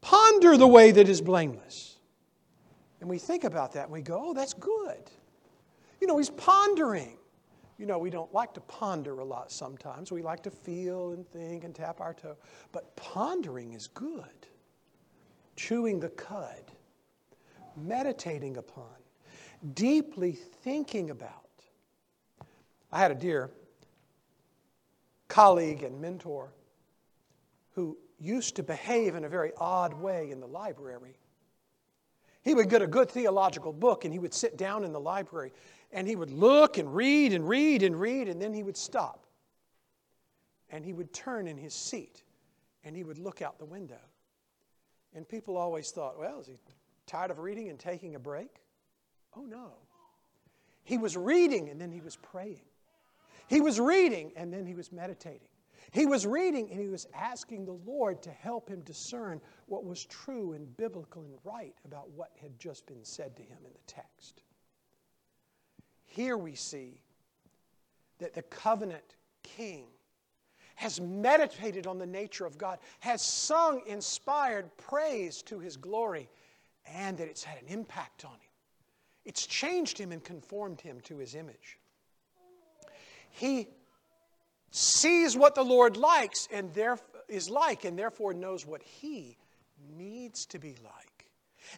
ponder 0.00 0.56
the 0.56 0.66
way 0.66 0.90
that 0.90 1.08
is 1.08 1.20
blameless. 1.20 1.96
And 3.00 3.10
we 3.10 3.18
think 3.18 3.44
about 3.44 3.72
that 3.72 3.84
and 3.84 3.92
we 3.92 4.02
go, 4.02 4.20
oh, 4.22 4.34
that's 4.34 4.54
good. 4.54 5.10
You 6.00 6.06
know, 6.06 6.18
he's 6.18 6.30
pondering. 6.30 7.18
you 7.78 7.86
know, 7.86 7.98
we 7.98 8.10
don't 8.10 8.32
like 8.32 8.54
to 8.54 8.60
ponder 8.60 9.18
a 9.18 9.24
lot 9.24 9.52
sometimes. 9.52 10.10
We 10.10 10.22
like 10.22 10.42
to 10.44 10.50
feel 10.50 11.12
and 11.12 11.26
think 11.28 11.64
and 11.64 11.74
tap 11.74 12.00
our 12.00 12.14
toe. 12.14 12.36
But 12.72 12.94
pondering 12.96 13.74
is 13.74 13.86
good. 13.88 14.46
Chewing 15.56 16.00
the 16.00 16.10
cud, 16.10 16.72
meditating 17.76 18.56
upon, 18.56 18.94
deeply 19.74 20.32
thinking 20.32 21.10
about. 21.10 21.45
I 22.96 23.00
had 23.00 23.10
a 23.10 23.14
dear 23.14 23.50
colleague 25.28 25.82
and 25.82 26.00
mentor 26.00 26.54
who 27.74 27.98
used 28.18 28.56
to 28.56 28.62
behave 28.62 29.14
in 29.14 29.24
a 29.24 29.28
very 29.28 29.52
odd 29.58 29.92
way 29.92 30.30
in 30.30 30.40
the 30.40 30.46
library. 30.46 31.18
He 32.40 32.54
would 32.54 32.70
get 32.70 32.80
a 32.80 32.86
good 32.86 33.10
theological 33.10 33.74
book 33.74 34.06
and 34.06 34.14
he 34.14 34.18
would 34.18 34.32
sit 34.32 34.56
down 34.56 34.82
in 34.82 34.94
the 34.94 34.98
library 34.98 35.52
and 35.92 36.08
he 36.08 36.16
would 36.16 36.30
look 36.30 36.78
and 36.78 36.94
read 36.94 37.34
and 37.34 37.46
read 37.46 37.82
and 37.82 38.00
read 38.00 38.28
and 38.28 38.40
then 38.40 38.54
he 38.54 38.62
would 38.62 38.78
stop. 38.78 39.26
And 40.70 40.82
he 40.82 40.94
would 40.94 41.12
turn 41.12 41.48
in 41.48 41.58
his 41.58 41.74
seat 41.74 42.22
and 42.82 42.96
he 42.96 43.04
would 43.04 43.18
look 43.18 43.42
out 43.42 43.58
the 43.58 43.66
window. 43.66 44.00
And 45.14 45.28
people 45.28 45.58
always 45.58 45.90
thought, 45.90 46.18
well, 46.18 46.40
is 46.40 46.46
he 46.46 46.56
tired 47.06 47.30
of 47.30 47.40
reading 47.40 47.68
and 47.68 47.78
taking 47.78 48.14
a 48.14 48.18
break? 48.18 48.62
Oh, 49.36 49.44
no. 49.44 49.72
He 50.82 50.96
was 50.96 51.14
reading 51.14 51.68
and 51.68 51.78
then 51.78 51.92
he 51.92 52.00
was 52.00 52.16
praying. 52.16 52.62
He 53.48 53.60
was 53.60 53.78
reading 53.78 54.32
and 54.36 54.52
then 54.52 54.66
he 54.66 54.74
was 54.74 54.92
meditating. 54.92 55.48
He 55.92 56.06
was 56.06 56.26
reading 56.26 56.70
and 56.70 56.80
he 56.80 56.88
was 56.88 57.06
asking 57.14 57.64
the 57.64 57.78
Lord 57.86 58.22
to 58.22 58.30
help 58.30 58.68
him 58.68 58.80
discern 58.80 59.40
what 59.66 59.84
was 59.84 60.04
true 60.04 60.52
and 60.52 60.76
biblical 60.76 61.22
and 61.22 61.38
right 61.44 61.74
about 61.84 62.10
what 62.10 62.30
had 62.40 62.58
just 62.58 62.86
been 62.86 63.04
said 63.04 63.36
to 63.36 63.42
him 63.42 63.58
in 63.64 63.72
the 63.72 63.92
text. 63.92 64.42
Here 66.04 66.36
we 66.36 66.54
see 66.54 67.00
that 68.18 68.34
the 68.34 68.42
covenant 68.42 69.16
king 69.42 69.86
has 70.76 71.00
meditated 71.00 71.86
on 71.86 71.98
the 71.98 72.06
nature 72.06 72.46
of 72.46 72.58
God, 72.58 72.78
has 73.00 73.22
sung 73.22 73.80
inspired 73.86 74.76
praise 74.76 75.42
to 75.42 75.58
his 75.58 75.76
glory, 75.76 76.28
and 76.86 77.16
that 77.16 77.28
it's 77.28 77.44
had 77.44 77.62
an 77.62 77.68
impact 77.68 78.24
on 78.24 78.32
him. 78.32 78.40
It's 79.24 79.46
changed 79.46 79.98
him 79.98 80.12
and 80.12 80.22
conformed 80.22 80.80
him 80.80 81.00
to 81.04 81.16
his 81.18 81.34
image. 81.34 81.78
He 83.36 83.68
sees 84.70 85.36
what 85.36 85.54
the 85.54 85.64
Lord 85.64 85.96
likes 85.96 86.48
and 86.50 86.72
there, 86.72 86.98
is 87.28 87.50
like, 87.50 87.84
and 87.84 87.98
therefore 87.98 88.32
knows 88.32 88.64
what 88.64 88.82
he 88.82 89.36
needs 89.96 90.46
to 90.46 90.58
be 90.58 90.74
like. 90.82 91.28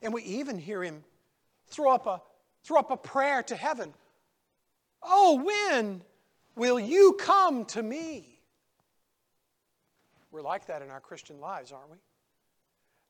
And 0.02 0.14
we 0.14 0.22
even 0.22 0.56
hear 0.56 0.84
him 0.84 1.02
throw 1.66 1.92
up 1.92 2.06
a, 2.06 2.22
throw 2.62 2.78
up 2.78 2.90
a 2.90 2.96
prayer 2.96 3.42
to 3.44 3.56
heaven 3.56 3.92
Oh, 5.02 5.40
when 5.44 6.02
will 6.56 6.80
you 6.80 7.16
come 7.18 7.64
to 7.66 7.82
me? 7.82 8.40
We're 10.32 10.42
like 10.42 10.66
that 10.66 10.82
in 10.82 10.90
our 10.90 11.00
Christian 11.00 11.40
lives, 11.40 11.70
aren't 11.72 11.90
we? 11.90 11.96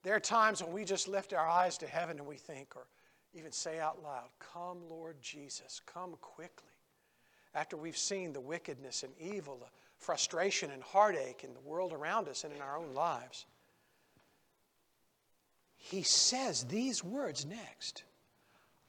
There 0.02 0.14
are 0.14 0.20
times 0.20 0.62
when 0.62 0.72
we 0.72 0.84
just 0.84 1.08
lift 1.08 1.32
our 1.32 1.48
eyes 1.48 1.78
to 1.78 1.86
heaven 1.86 2.18
and 2.18 2.26
we 2.26 2.36
think, 2.36 2.76
or 2.76 2.86
even 3.32 3.52
say 3.52 3.80
out 3.80 4.02
loud, 4.02 4.28
Come, 4.38 4.88
Lord 4.88 5.16
Jesus, 5.22 5.80
come 5.86 6.16
quickly 6.20 6.77
after 7.58 7.76
we've 7.76 7.98
seen 7.98 8.32
the 8.32 8.40
wickedness 8.40 9.02
and 9.02 9.12
evil, 9.18 9.56
the 9.56 9.66
frustration 9.98 10.70
and 10.70 10.80
heartache 10.80 11.42
in 11.42 11.52
the 11.54 11.60
world 11.60 11.92
around 11.92 12.28
us 12.28 12.44
and 12.44 12.54
in 12.54 12.62
our 12.62 12.78
own 12.78 12.94
lives, 12.94 13.46
he 15.74 16.02
says 16.02 16.64
these 16.64 17.02
words 17.02 17.44
next 17.44 18.04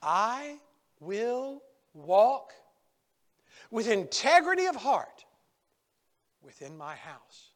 I 0.03 0.59
will 0.99 1.63
walk 1.95 2.53
with 3.71 3.89
integrity 3.89 4.67
of 4.67 4.75
heart 4.75 5.25
within 6.43 6.77
my 6.77 6.93
house. 6.93 7.49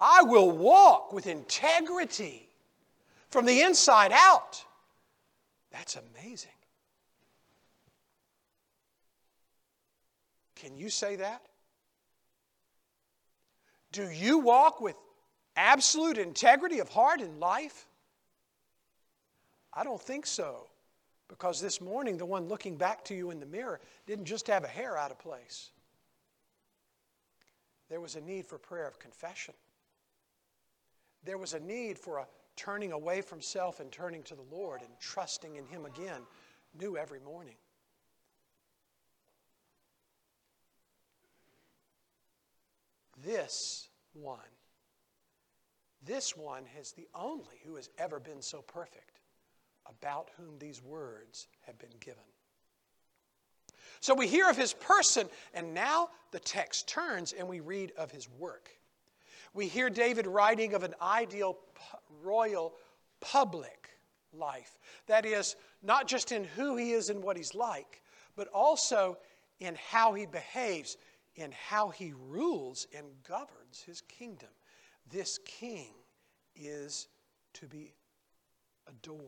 I 0.00 0.24
will 0.24 0.50
walk 0.50 1.12
with 1.12 1.28
integrity 1.28 2.48
from 3.30 3.46
the 3.46 3.60
inside 3.60 4.10
out. 4.12 4.64
That's 5.70 5.96
amazing. 5.96 6.50
Can 10.62 10.78
you 10.78 10.90
say 10.90 11.16
that? 11.16 11.42
Do 13.90 14.08
you 14.08 14.38
walk 14.38 14.80
with 14.80 14.94
absolute 15.56 16.18
integrity 16.18 16.78
of 16.78 16.88
heart 16.88 17.20
and 17.20 17.40
life? 17.40 17.88
I 19.74 19.82
don't 19.82 20.00
think 20.00 20.24
so. 20.24 20.68
Because 21.26 21.60
this 21.60 21.80
morning, 21.80 22.16
the 22.16 22.24
one 22.24 22.46
looking 22.46 22.76
back 22.76 23.04
to 23.06 23.14
you 23.14 23.32
in 23.32 23.40
the 23.40 23.46
mirror 23.46 23.80
didn't 24.06 24.26
just 24.26 24.46
have 24.46 24.62
a 24.62 24.68
hair 24.68 24.96
out 24.96 25.10
of 25.10 25.18
place, 25.18 25.70
there 27.88 28.00
was 28.00 28.14
a 28.14 28.20
need 28.20 28.46
for 28.46 28.56
prayer 28.56 28.86
of 28.86 29.00
confession. 29.00 29.54
There 31.24 31.38
was 31.38 31.54
a 31.54 31.60
need 31.60 31.98
for 31.98 32.18
a 32.18 32.26
turning 32.54 32.92
away 32.92 33.20
from 33.20 33.40
self 33.40 33.80
and 33.80 33.90
turning 33.90 34.22
to 34.24 34.36
the 34.36 34.44
Lord 34.54 34.80
and 34.82 34.90
trusting 35.00 35.56
in 35.56 35.66
Him 35.66 35.86
again, 35.86 36.20
new 36.78 36.96
every 36.96 37.20
morning. 37.20 37.56
This 43.24 43.88
one, 44.14 44.38
this 46.04 46.36
one 46.36 46.64
is 46.80 46.92
the 46.92 47.08
only 47.14 47.60
who 47.64 47.76
has 47.76 47.88
ever 47.98 48.18
been 48.18 48.42
so 48.42 48.62
perfect, 48.62 49.20
about 49.86 50.30
whom 50.36 50.58
these 50.58 50.82
words 50.82 51.48
have 51.66 51.78
been 51.78 51.90
given. 52.00 52.22
So 54.00 54.14
we 54.14 54.26
hear 54.26 54.48
of 54.50 54.56
his 54.56 54.72
person, 54.72 55.28
and 55.54 55.74
now 55.74 56.08
the 56.32 56.40
text 56.40 56.88
turns 56.88 57.32
and 57.32 57.48
we 57.48 57.60
read 57.60 57.92
of 57.96 58.10
his 58.10 58.28
work. 58.38 58.70
We 59.54 59.68
hear 59.68 59.90
David 59.90 60.26
writing 60.26 60.74
of 60.74 60.82
an 60.82 60.94
ideal 61.00 61.58
royal 62.22 62.72
public 63.20 63.90
life. 64.32 64.78
That 65.06 65.24
is, 65.24 65.54
not 65.82 66.08
just 66.08 66.32
in 66.32 66.44
who 66.44 66.76
he 66.76 66.92
is 66.92 67.10
and 67.10 67.22
what 67.22 67.36
he's 67.36 67.54
like, 67.54 68.02
but 68.34 68.48
also 68.48 69.18
in 69.60 69.76
how 69.90 70.14
he 70.14 70.26
behaves 70.26 70.96
in 71.36 71.52
how 71.52 71.88
he 71.88 72.12
rules 72.28 72.86
and 72.96 73.06
governs 73.26 73.82
his 73.86 74.02
kingdom. 74.02 74.50
This 75.10 75.38
king 75.44 75.94
is 76.54 77.08
to 77.54 77.66
be 77.66 77.94
adored. 78.86 79.20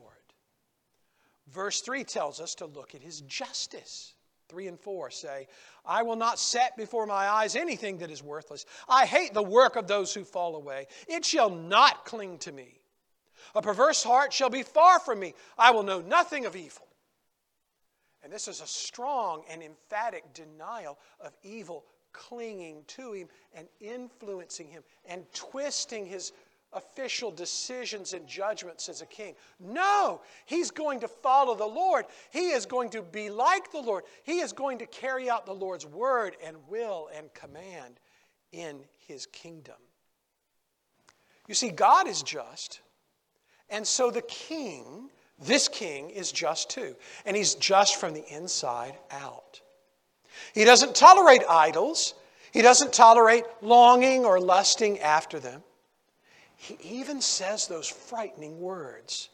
Verse 1.47 1.81
3 1.81 2.03
tells 2.03 2.39
us 2.39 2.55
to 2.55 2.65
look 2.65 2.95
at 2.95 3.01
his 3.01 3.21
justice. 3.21 4.13
3 4.49 4.67
and 4.67 4.79
4 4.79 5.09
say, 5.09 5.47
I 5.85 6.03
will 6.03 6.15
not 6.15 6.39
set 6.39 6.77
before 6.77 7.05
my 7.05 7.27
eyes 7.27 7.55
anything 7.55 7.99
that 7.99 8.11
is 8.11 8.23
worthless. 8.23 8.65
I 8.87 9.05
hate 9.05 9.33
the 9.33 9.43
work 9.43 9.75
of 9.75 9.87
those 9.87 10.13
who 10.13 10.23
fall 10.23 10.55
away. 10.55 10.87
It 11.07 11.25
shall 11.25 11.49
not 11.49 12.05
cling 12.05 12.37
to 12.39 12.51
me. 12.51 12.79
A 13.53 13.61
perverse 13.61 14.03
heart 14.03 14.33
shall 14.33 14.49
be 14.49 14.63
far 14.63 14.99
from 14.99 15.19
me. 15.19 15.33
I 15.57 15.71
will 15.71 15.83
know 15.83 16.01
nothing 16.01 16.45
of 16.45 16.55
evil. 16.55 16.87
And 18.23 18.33
this 18.33 18.47
is 18.47 18.59
a 18.59 18.67
strong 18.67 19.43
and 19.49 19.61
emphatic 19.61 20.33
denial 20.33 20.97
of 21.19 21.37
evil 21.43 21.85
clinging 22.15 22.83
to 22.87 23.11
him 23.11 23.27
and 23.53 23.67
influencing 23.81 24.67
him 24.69 24.83
and 25.05 25.23
twisting 25.33 26.05
his 26.05 26.31
official 26.73 27.31
decisions 27.31 28.13
and 28.13 28.27
judgments 28.27 28.89
as 28.89 29.01
a 29.01 29.05
king. 29.05 29.35
No, 29.59 30.21
he's 30.45 30.71
going 30.71 30.99
to 31.01 31.07
follow 31.07 31.55
the 31.55 31.65
Lord. 31.65 32.05
He 32.31 32.49
is 32.49 32.65
going 32.65 32.89
to 32.91 33.01
be 33.01 33.29
like 33.29 33.71
the 33.71 33.79
Lord. 33.79 34.03
He 34.23 34.39
is 34.39 34.53
going 34.53 34.79
to 34.79 34.85
carry 34.85 35.29
out 35.29 35.45
the 35.45 35.53
Lord's 35.53 35.85
word 35.85 36.35
and 36.43 36.57
will 36.69 37.09
and 37.15 37.33
command 37.33 37.99
in 38.51 38.79
his 39.07 39.25
kingdom. 39.25 39.75
You 41.47 41.55
see, 41.55 41.69
God 41.69 42.07
is 42.07 42.23
just, 42.23 42.81
and 43.69 43.85
so 43.85 44.11
the 44.11 44.23
king, 44.23 45.09
this 45.39 45.67
king, 45.67 46.09
is 46.09 46.31
just 46.31 46.69
too. 46.69 46.95
And 47.25 47.37
he's 47.37 47.55
just 47.55 47.97
from 47.99 48.13
the 48.13 48.25
inside 48.33 48.95
out. 49.11 49.61
He 50.53 50.63
doesn't 50.63 50.95
tolerate 50.95 51.43
idols. 51.49 52.13
He 52.51 52.61
doesn't 52.61 52.93
tolerate 52.93 53.43
longing 53.61 54.25
or 54.25 54.39
lusting 54.39 54.99
after 54.99 55.39
them. 55.39 55.63
He 56.55 56.77
even 56.81 57.21
says 57.21 57.67
those 57.67 57.87
frightening 57.87 58.59
words 58.59 59.29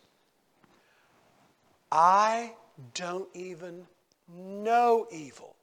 I 1.91 2.53
don't 2.93 3.27
even 3.33 3.85
know 4.27 5.07
evil. 5.11 5.55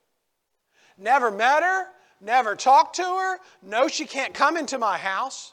Never 0.97 1.31
met 1.31 1.63
her, 1.63 1.87
never 2.21 2.55
talked 2.55 2.97
to 2.97 3.03
her, 3.03 3.39
no, 3.63 3.89
she 3.89 4.05
can't 4.05 4.35
come 4.35 4.57
into 4.57 4.79
my 4.79 4.99
house. 4.99 5.53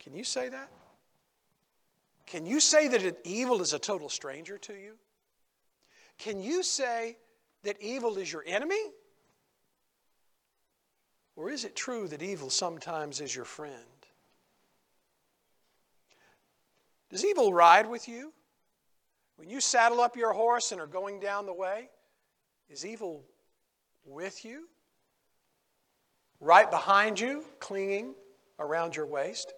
Can 0.00 0.14
you 0.14 0.24
say 0.24 0.48
that? 0.48 0.70
Can 2.26 2.46
you 2.46 2.60
say 2.60 2.88
that 2.88 3.18
evil 3.24 3.60
is 3.60 3.72
a 3.72 3.78
total 3.78 4.08
stranger 4.08 4.58
to 4.58 4.72
you? 4.72 4.94
Can 6.18 6.42
you 6.42 6.62
say 6.62 7.16
that 7.62 7.80
evil 7.80 8.16
is 8.18 8.32
your 8.32 8.44
enemy? 8.46 8.80
Or 11.36 11.50
is 11.50 11.64
it 11.64 11.76
true 11.76 12.08
that 12.08 12.22
evil 12.22 12.48
sometimes 12.48 13.20
is 13.20 13.34
your 13.34 13.44
friend? 13.44 13.74
Does 17.10 17.24
evil 17.24 17.52
ride 17.52 17.88
with 17.88 18.08
you? 18.08 18.32
When 19.36 19.50
you 19.50 19.60
saddle 19.60 20.00
up 20.00 20.16
your 20.16 20.32
horse 20.32 20.72
and 20.72 20.80
are 20.80 20.86
going 20.86 21.20
down 21.20 21.46
the 21.46 21.52
way, 21.52 21.90
is 22.70 22.86
evil 22.86 23.22
with 24.04 24.44
you? 24.44 24.68
Right 26.40 26.70
behind 26.70 27.20
you, 27.20 27.44
clinging 27.60 28.14
around 28.58 28.96
your 28.96 29.06
waist? 29.06 29.52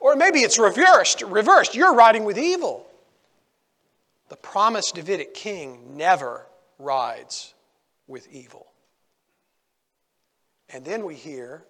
Or 0.00 0.14
maybe 0.14 0.40
it's 0.40 0.58
reversed, 0.58 1.22
reversed. 1.22 1.74
You're 1.74 1.94
riding 1.94 2.24
with 2.24 2.38
evil. 2.38 2.86
The 4.28 4.36
promised 4.36 4.94
Davidic 4.94 5.34
king 5.34 5.96
never 5.96 6.46
rides 6.78 7.54
with 8.06 8.28
evil. 8.30 8.66
And 10.70 10.84
then 10.84 11.04
we 11.04 11.14
hear 11.14 11.64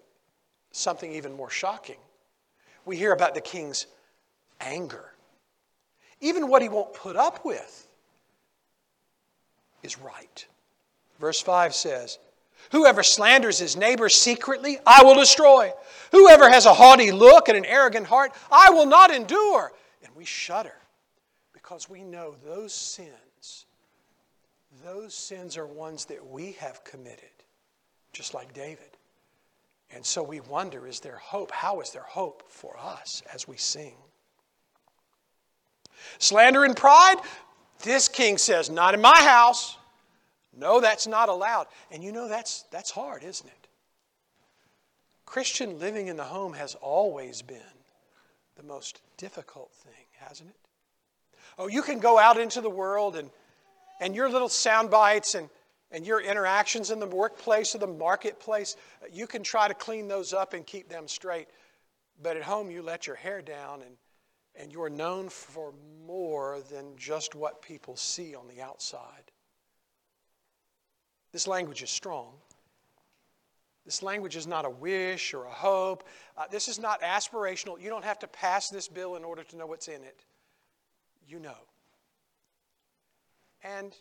something 0.71 1.11
even 1.13 1.33
more 1.33 1.49
shocking. 1.49 1.97
We 2.85 2.97
hear 2.97 3.13
about 3.13 3.35
the 3.35 3.41
king's 3.41 3.85
anger. 4.59 5.13
Even 6.19 6.47
what 6.47 6.61
he 6.61 6.69
won't 6.69 6.93
put 6.93 7.15
up 7.15 7.45
with 7.45 7.87
is 9.83 9.99
right. 9.99 10.45
Verse 11.19 11.41
5 11.41 11.75
says, 11.75 12.17
Whoever 12.71 13.03
slanders 13.03 13.59
his 13.59 13.77
neighbor 13.77 14.09
secretly, 14.09 14.79
I 14.85 15.03
will 15.03 15.13
destroy. 15.15 15.71
Whoever 16.11 16.49
has 16.49 16.65
a 16.65 16.73
haughty 16.73 17.11
look 17.11 17.49
and 17.49 17.57
an 17.57 17.65
arrogant 17.65 18.07
heart, 18.07 18.33
I 18.51 18.71
will 18.71 18.87
not 18.87 19.13
endure. 19.13 19.71
And 20.03 20.15
we 20.15 20.25
shudder 20.25 20.73
because 21.67 21.89
we 21.89 22.01
know 22.01 22.33
those 22.45 22.73
sins, 22.73 23.65
those 24.85 25.13
sins 25.13 25.57
are 25.57 25.67
ones 25.67 26.05
that 26.05 26.25
we 26.25 26.53
have 26.53 26.81
committed, 26.85 27.29
just 28.13 28.33
like 28.33 28.53
David. 28.53 28.95
And 29.91 30.05
so 30.05 30.23
we 30.23 30.39
wonder 30.39 30.87
is 30.87 31.01
there 31.01 31.17
hope? 31.17 31.51
How 31.51 31.81
is 31.81 31.89
there 31.89 32.05
hope 32.07 32.43
for 32.47 32.77
us 32.79 33.21
as 33.33 33.49
we 33.49 33.57
sing? 33.57 33.95
Slander 36.19 36.63
and 36.63 36.75
pride, 36.75 37.17
this 37.83 38.07
king 38.07 38.37
says, 38.37 38.69
Not 38.69 38.93
in 38.93 39.01
my 39.01 39.21
house. 39.21 39.77
No, 40.55 40.79
that's 40.79 41.05
not 41.05 41.27
allowed. 41.27 41.67
And 41.91 42.01
you 42.01 42.13
know, 42.13 42.29
that's, 42.29 42.63
that's 42.71 42.91
hard, 42.91 43.23
isn't 43.23 43.47
it? 43.47 43.67
Christian 45.25 45.79
living 45.79 46.07
in 46.07 46.15
the 46.15 46.23
home 46.23 46.53
has 46.53 46.75
always 46.75 47.41
been 47.41 47.59
the 48.55 48.63
most 48.63 49.01
difficult 49.17 49.73
thing, 49.73 50.05
hasn't 50.19 50.49
it? 50.49 50.66
Oh, 51.57 51.67
you 51.67 51.81
can 51.81 51.99
go 51.99 52.19
out 52.19 52.39
into 52.39 52.61
the 52.61 52.69
world 52.69 53.15
and, 53.15 53.29
and 53.99 54.15
your 54.15 54.29
little 54.29 54.49
sound 54.49 54.91
bites 54.91 55.35
and, 55.35 55.49
and 55.91 56.05
your 56.05 56.21
interactions 56.21 56.91
in 56.91 56.99
the 56.99 57.07
workplace 57.07 57.73
or 57.73 57.79
the 57.79 57.87
marketplace, 57.87 58.75
you 59.11 59.25
can 59.25 59.43
try 59.43 59.67
to 59.67 59.73
clean 59.73 60.07
those 60.07 60.33
up 60.33 60.53
and 60.53 60.65
keep 60.65 60.89
them 60.89 61.07
straight. 61.07 61.47
But 62.21 62.37
at 62.37 62.43
home, 62.43 62.69
you 62.69 62.81
let 62.81 63.07
your 63.07 63.15
hair 63.15 63.41
down 63.41 63.81
and, 63.81 63.95
and 64.55 64.71
you're 64.71 64.89
known 64.89 65.29
for 65.29 65.73
more 66.05 66.59
than 66.71 66.95
just 66.97 67.35
what 67.35 67.61
people 67.61 67.95
see 67.95 68.35
on 68.35 68.47
the 68.47 68.61
outside. 68.61 69.31
This 71.31 71.47
language 71.47 71.83
is 71.83 71.89
strong. 71.89 72.33
This 73.85 74.03
language 74.03 74.35
is 74.35 74.47
not 74.47 74.65
a 74.65 74.69
wish 74.69 75.33
or 75.33 75.45
a 75.45 75.51
hope. 75.51 76.03
Uh, 76.35 76.43
this 76.51 76.67
is 76.67 76.77
not 76.77 77.01
aspirational. 77.01 77.81
You 77.81 77.89
don't 77.89 78.03
have 78.03 78.19
to 78.19 78.27
pass 78.27 78.69
this 78.69 78.87
bill 78.87 79.15
in 79.15 79.23
order 79.23 79.43
to 79.43 79.55
know 79.55 79.65
what's 79.65 79.87
in 79.87 80.03
it. 80.03 80.25
You 81.27 81.39
know. 81.39 81.57
And 83.63 83.93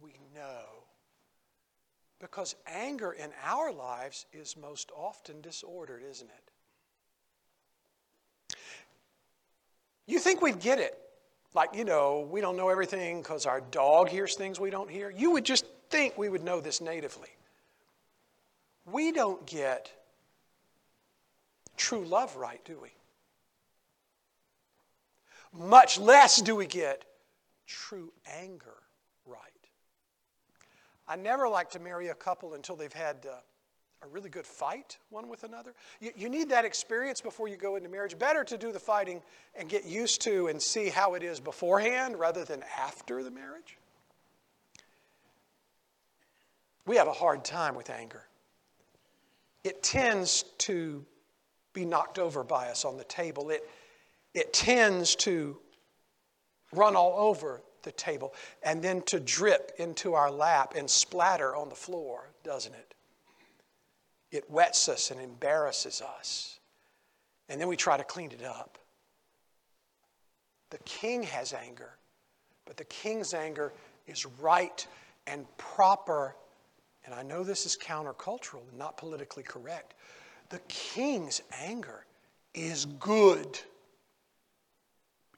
we 0.00 0.12
know. 0.34 0.84
Because 2.20 2.54
anger 2.66 3.12
in 3.12 3.30
our 3.44 3.72
lives 3.72 4.26
is 4.32 4.56
most 4.56 4.90
often 4.94 5.40
disordered, 5.40 6.02
isn't 6.02 6.28
it? 6.28 6.50
You 10.06 10.18
think 10.18 10.42
we'd 10.42 10.58
get 10.58 10.78
it 10.78 10.98
like, 11.54 11.74
you 11.74 11.84
know, 11.84 12.28
we 12.30 12.40
don't 12.40 12.56
know 12.56 12.68
everything 12.68 13.22
because 13.22 13.46
our 13.46 13.60
dog 13.60 14.08
hears 14.08 14.34
things 14.34 14.60
we 14.60 14.70
don't 14.70 14.90
hear. 14.90 15.10
You 15.10 15.32
would 15.32 15.44
just 15.44 15.64
think 15.90 16.16
we 16.18 16.28
would 16.28 16.44
know 16.44 16.60
this 16.60 16.80
natively. 16.80 17.30
We 18.90 19.12
don't 19.12 19.44
get 19.46 19.90
true 21.76 22.04
love 22.04 22.36
right, 22.36 22.64
do 22.64 22.78
we? 22.80 22.90
Much 25.52 25.98
less 25.98 26.40
do 26.40 26.54
we 26.54 26.66
get 26.66 27.04
true 27.66 28.12
anger 28.26 28.82
right. 29.26 29.40
I 31.06 31.16
never 31.16 31.48
like 31.48 31.70
to 31.70 31.78
marry 31.78 32.08
a 32.08 32.14
couple 32.14 32.54
until 32.54 32.76
they've 32.76 32.92
had 32.92 33.26
uh, 33.26 33.36
a 34.02 34.08
really 34.08 34.30
good 34.30 34.46
fight 34.46 34.98
one 35.10 35.28
with 35.28 35.44
another. 35.44 35.74
You, 36.00 36.12
you 36.16 36.28
need 36.28 36.50
that 36.50 36.64
experience 36.64 37.20
before 37.20 37.48
you 37.48 37.56
go 37.56 37.76
into 37.76 37.88
marriage. 37.88 38.18
Better 38.18 38.44
to 38.44 38.58
do 38.58 38.72
the 38.72 38.78
fighting 38.78 39.22
and 39.54 39.68
get 39.68 39.84
used 39.84 40.20
to 40.22 40.48
and 40.48 40.60
see 40.60 40.88
how 40.88 41.14
it 41.14 41.22
is 41.22 41.40
beforehand 41.40 42.18
rather 42.18 42.44
than 42.44 42.62
after 42.78 43.22
the 43.22 43.30
marriage. 43.30 43.76
We 46.86 46.96
have 46.96 47.08
a 47.08 47.12
hard 47.12 47.44
time 47.44 47.74
with 47.74 47.90
anger. 47.90 48.22
It 49.64 49.82
tends 49.82 50.44
to 50.58 51.04
be 51.74 51.84
knocked 51.84 52.18
over 52.18 52.42
by 52.42 52.68
us 52.68 52.84
on 52.84 52.96
the 52.96 53.04
table. 53.04 53.50
It, 53.50 53.68
it 54.34 54.52
tends 54.52 55.14
to 55.16 55.58
run 56.72 56.96
all 56.96 57.14
over 57.16 57.62
the 57.82 57.92
table 57.92 58.34
and 58.62 58.82
then 58.82 59.02
to 59.02 59.20
drip 59.20 59.72
into 59.78 60.14
our 60.14 60.30
lap 60.30 60.74
and 60.76 60.88
splatter 60.88 61.56
on 61.56 61.68
the 61.68 61.74
floor, 61.74 62.30
doesn't 62.44 62.74
it? 62.74 62.94
it 64.30 64.50
wets 64.50 64.88
us 64.88 65.10
and 65.10 65.20
embarrasses 65.20 66.02
us. 66.02 66.60
And 67.48 67.60
then 67.60 67.68
we 67.68 67.76
try 67.76 67.96
to 67.96 68.04
clean 68.04 68.30
it 68.30 68.44
up. 68.44 68.78
The 70.70 70.78
king 70.78 71.22
has 71.22 71.54
anger, 71.54 71.92
but 72.66 72.76
the 72.76 72.84
king's 72.84 73.32
anger 73.32 73.72
is 74.06 74.26
right 74.40 74.86
and 75.26 75.46
proper. 75.56 76.36
And 77.06 77.14
I 77.14 77.22
know 77.22 77.42
this 77.42 77.64
is 77.64 77.78
countercultural 77.82 78.68
and 78.68 78.78
not 78.78 78.98
politically 78.98 79.42
correct. 79.42 79.94
The 80.50 80.60
king's 80.68 81.40
anger 81.62 82.04
is 82.52 82.84
good. 82.84 83.58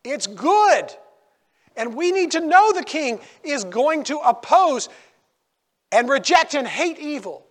It's 0.05 0.27
good. 0.27 0.91
And 1.77 1.95
we 1.95 2.13
need 2.13 2.33
to 2.33 2.41
know 2.41 2.73
the 2.73 2.83
king 2.83 3.21
is 3.43 3.65
going 3.65 4.05
to 4.05 4.19
oppose 4.19 4.89
and 5.93 6.09
reject 6.09 6.55
and 6.55 6.67
hate 6.67 6.99
evil. 6.99 7.47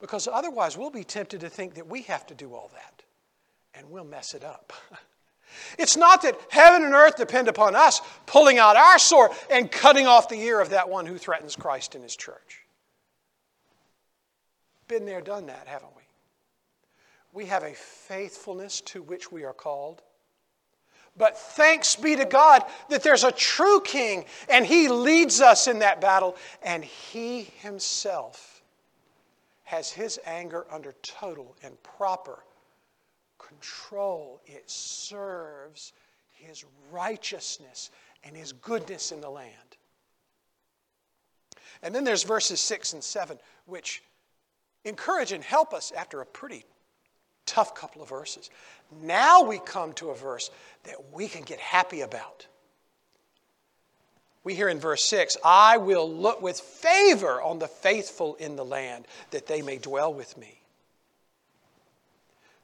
Because 0.00 0.28
otherwise, 0.28 0.76
we'll 0.76 0.90
be 0.90 1.04
tempted 1.04 1.40
to 1.40 1.48
think 1.48 1.74
that 1.74 1.86
we 1.86 2.02
have 2.02 2.26
to 2.26 2.34
do 2.34 2.54
all 2.54 2.70
that, 2.74 3.02
and 3.74 3.90
we'll 3.90 4.04
mess 4.04 4.34
it 4.34 4.44
up. 4.44 4.72
it's 5.78 5.96
not 5.96 6.22
that 6.22 6.38
heaven 6.50 6.84
and 6.84 6.92
earth 6.92 7.16
depend 7.16 7.48
upon 7.48 7.74
us 7.74 8.00
pulling 8.26 8.58
out 8.58 8.76
our 8.76 8.98
sword 8.98 9.30
and 9.50 9.70
cutting 9.70 10.06
off 10.06 10.28
the 10.28 10.40
ear 10.40 10.60
of 10.60 10.70
that 10.70 10.88
one 10.88 11.06
who 11.06 11.16
threatens 11.16 11.56
Christ 11.56 11.94
and 11.94 12.04
his 12.04 12.14
church. 12.14 12.62
Been 14.86 15.06
there, 15.06 15.20
done 15.20 15.46
that, 15.46 15.66
haven't 15.66 15.96
we? 15.96 16.02
We 17.32 17.46
have 17.46 17.64
a 17.64 17.74
faithfulness 17.74 18.80
to 18.82 19.02
which 19.02 19.32
we 19.32 19.44
are 19.44 19.52
called. 19.52 20.02
But 21.16 21.38
thanks 21.38 21.96
be 21.96 22.16
to 22.16 22.24
God 22.24 22.62
that 22.88 23.02
there's 23.02 23.24
a 23.24 23.32
true 23.32 23.80
king 23.80 24.26
and 24.48 24.66
he 24.66 24.88
leads 24.88 25.40
us 25.40 25.66
in 25.66 25.78
that 25.78 26.00
battle, 26.00 26.36
and 26.62 26.84
he 26.84 27.42
himself 27.60 28.62
has 29.64 29.90
his 29.90 30.20
anger 30.24 30.66
under 30.70 30.94
total 31.02 31.56
and 31.62 31.82
proper 31.82 32.44
control. 33.38 34.40
It 34.46 34.70
serves 34.70 35.92
his 36.30 36.64
righteousness 36.90 37.90
and 38.22 38.36
his 38.36 38.52
goodness 38.52 39.10
in 39.10 39.20
the 39.20 39.30
land. 39.30 39.76
And 41.82 41.94
then 41.94 42.04
there's 42.04 42.22
verses 42.22 42.60
6 42.60 42.94
and 42.94 43.04
7, 43.04 43.38
which 43.66 44.02
encourage 44.84 45.32
and 45.32 45.42
help 45.42 45.74
us 45.74 45.92
after 45.92 46.20
a 46.20 46.26
pretty 46.26 46.64
tough 47.46 47.74
couple 47.74 48.02
of 48.02 48.08
verses. 48.08 48.50
Now 49.02 49.42
we 49.42 49.58
come 49.58 49.92
to 49.94 50.10
a 50.10 50.14
verse 50.14 50.50
that 50.84 50.96
we 51.12 51.28
can 51.28 51.42
get 51.42 51.58
happy 51.58 52.02
about. 52.02 52.46
We 54.44 54.54
hear 54.54 54.68
in 54.68 54.78
verse 54.78 55.02
6 55.04 55.36
I 55.44 55.78
will 55.78 56.08
look 56.08 56.40
with 56.40 56.60
favor 56.60 57.42
on 57.42 57.58
the 57.58 57.66
faithful 57.66 58.36
in 58.36 58.54
the 58.54 58.64
land, 58.64 59.06
that 59.30 59.46
they 59.46 59.62
may 59.62 59.78
dwell 59.78 60.12
with 60.12 60.36
me. 60.36 60.60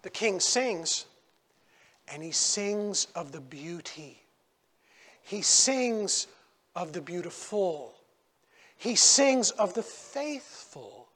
The 0.03 0.11
king 0.11 0.38
sings, 0.40 1.07
and 2.07 2.23
he 2.23 2.31
sings 2.31 3.07
of 3.14 3.33
the 3.33 3.40
beauty. 3.40 4.23
He 5.23 5.42
sings 5.42 6.27
of 6.77 6.92
the 6.92 7.01
beautiful. 7.01 7.95
He 8.77 8.97
sings 8.97 9.51
of 9.53 9.75
the 9.75 9.83
faithful 9.83 11.09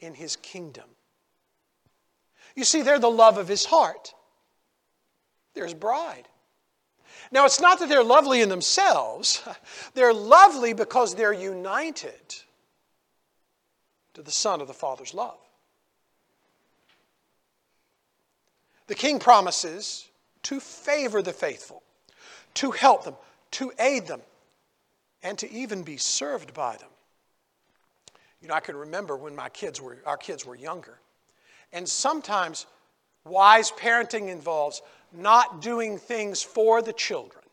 in 0.00 0.14
his 0.14 0.36
kingdom. 0.36 0.88
You 2.54 2.64
see, 2.64 2.82
they're 2.82 2.98
the 2.98 3.10
love 3.10 3.38
of 3.38 3.48
his 3.48 3.64
heart. 3.64 4.14
There's 5.54 5.74
bride. 5.74 6.28
Now, 7.30 7.46
it's 7.46 7.60
not 7.60 7.78
that 7.78 7.88
they're 7.88 8.04
lovely 8.04 8.42
in 8.42 8.48
themselves, 8.48 9.42
they're 9.94 10.12
lovely 10.12 10.74
because 10.74 11.14
they're 11.14 11.32
united 11.32 12.34
to 14.14 14.22
the 14.22 14.30
Son 14.30 14.60
of 14.60 14.68
the 14.68 14.74
Father's 14.74 15.14
love. 15.14 15.38
The 18.86 18.94
king 18.94 19.18
promises 19.18 20.08
to 20.44 20.60
favor 20.60 21.22
the 21.22 21.32
faithful, 21.32 21.82
to 22.54 22.72
help 22.72 23.04
them, 23.04 23.14
to 23.52 23.72
aid 23.78 24.06
them, 24.06 24.20
and 25.22 25.38
to 25.38 25.50
even 25.50 25.82
be 25.82 25.96
served 25.96 26.52
by 26.52 26.76
them. 26.76 26.88
You 28.42 28.48
know, 28.48 28.54
I 28.54 28.60
can 28.60 28.76
remember 28.76 29.16
when 29.16 29.36
my 29.36 29.48
kids 29.48 29.80
were, 29.80 29.98
our 30.04 30.16
kids 30.16 30.44
were 30.44 30.56
younger. 30.56 30.98
And 31.72 31.88
sometimes 31.88 32.66
wise 33.24 33.70
parenting 33.70 34.28
involves 34.28 34.82
not 35.12 35.60
doing 35.60 35.98
things 35.98 36.42
for 36.42 36.82
the 36.82 36.92
children, 36.92 37.44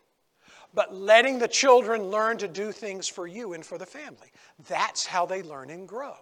but 0.73 0.93
letting 0.93 1.39
the 1.39 1.47
children 1.47 2.03
learn 2.03 2.37
to 2.37 2.47
do 2.47 2.71
things 2.71 3.07
for 3.07 3.27
you 3.27 3.53
and 3.53 3.65
for 3.65 3.77
the 3.77 3.85
family. 3.85 4.31
That's 4.67 5.05
how 5.05 5.25
they 5.25 5.41
learn 5.41 5.69
and 5.69 5.87
grow. 5.87 6.15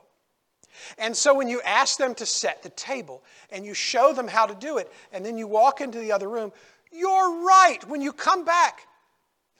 And 0.97 1.15
so 1.15 1.33
when 1.33 1.47
you 1.47 1.61
ask 1.61 1.97
them 1.97 2.13
to 2.15 2.25
set 2.25 2.61
the 2.61 2.69
table 2.69 3.23
and 3.51 3.65
you 3.65 3.73
show 3.73 4.13
them 4.13 4.27
how 4.27 4.45
to 4.45 4.55
do 4.55 4.77
it, 4.77 4.91
and 5.11 5.25
then 5.25 5.37
you 5.37 5.47
walk 5.47 5.81
into 5.81 5.99
the 5.99 6.11
other 6.11 6.29
room, 6.29 6.51
you're 6.91 7.43
right. 7.43 7.79
When 7.87 8.01
you 8.01 8.13
come 8.13 8.45
back, 8.45 8.81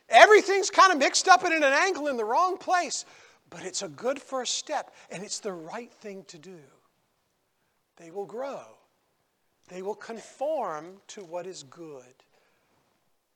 everything's 0.09 0.69
kind 0.69 0.91
of 0.91 0.99
mixed 0.99 1.27
up 1.27 1.43
and 1.43 1.53
in 1.53 1.63
an 1.63 1.73
angle 1.73 2.07
in 2.07 2.17
the 2.17 2.25
wrong 2.25 2.57
place. 2.57 3.05
But 3.49 3.63
it's 3.63 3.81
a 3.81 3.87
good 3.87 4.21
first 4.21 4.55
step, 4.55 4.93
and 5.09 5.23
it's 5.23 5.39
the 5.39 5.53
right 5.53 5.91
thing 5.91 6.23
to 6.27 6.37
do. 6.37 6.59
They 7.97 8.11
will 8.11 8.25
grow, 8.25 8.63
they 9.67 9.81
will 9.81 9.95
conform 9.95 11.01
to 11.07 11.23
what 11.23 11.45
is 11.45 11.63
good 11.63 12.23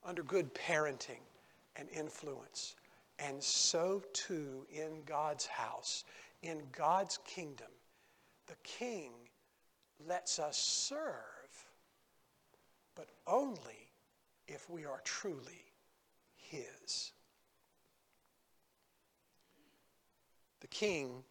under 0.03 0.23
good 0.23 0.53
parenting 0.53 1.21
and 1.75 1.89
influence. 1.89 2.75
And 3.19 3.41
so 3.43 4.01
too 4.13 4.65
in 4.71 5.03
God's 5.05 5.45
house, 5.45 6.05
in 6.41 6.61
God's 6.71 7.19
kingdom, 7.25 7.67
the 8.47 8.55
king 8.63 9.11
lets 10.07 10.39
us 10.39 10.57
serve, 10.57 11.69
but 12.95 13.09
only 13.27 13.91
if 14.47 14.69
we 14.69 14.85
are 14.85 15.01
truly 15.03 15.65
his. 16.35 17.11
The 20.61 20.67
king 20.67 21.23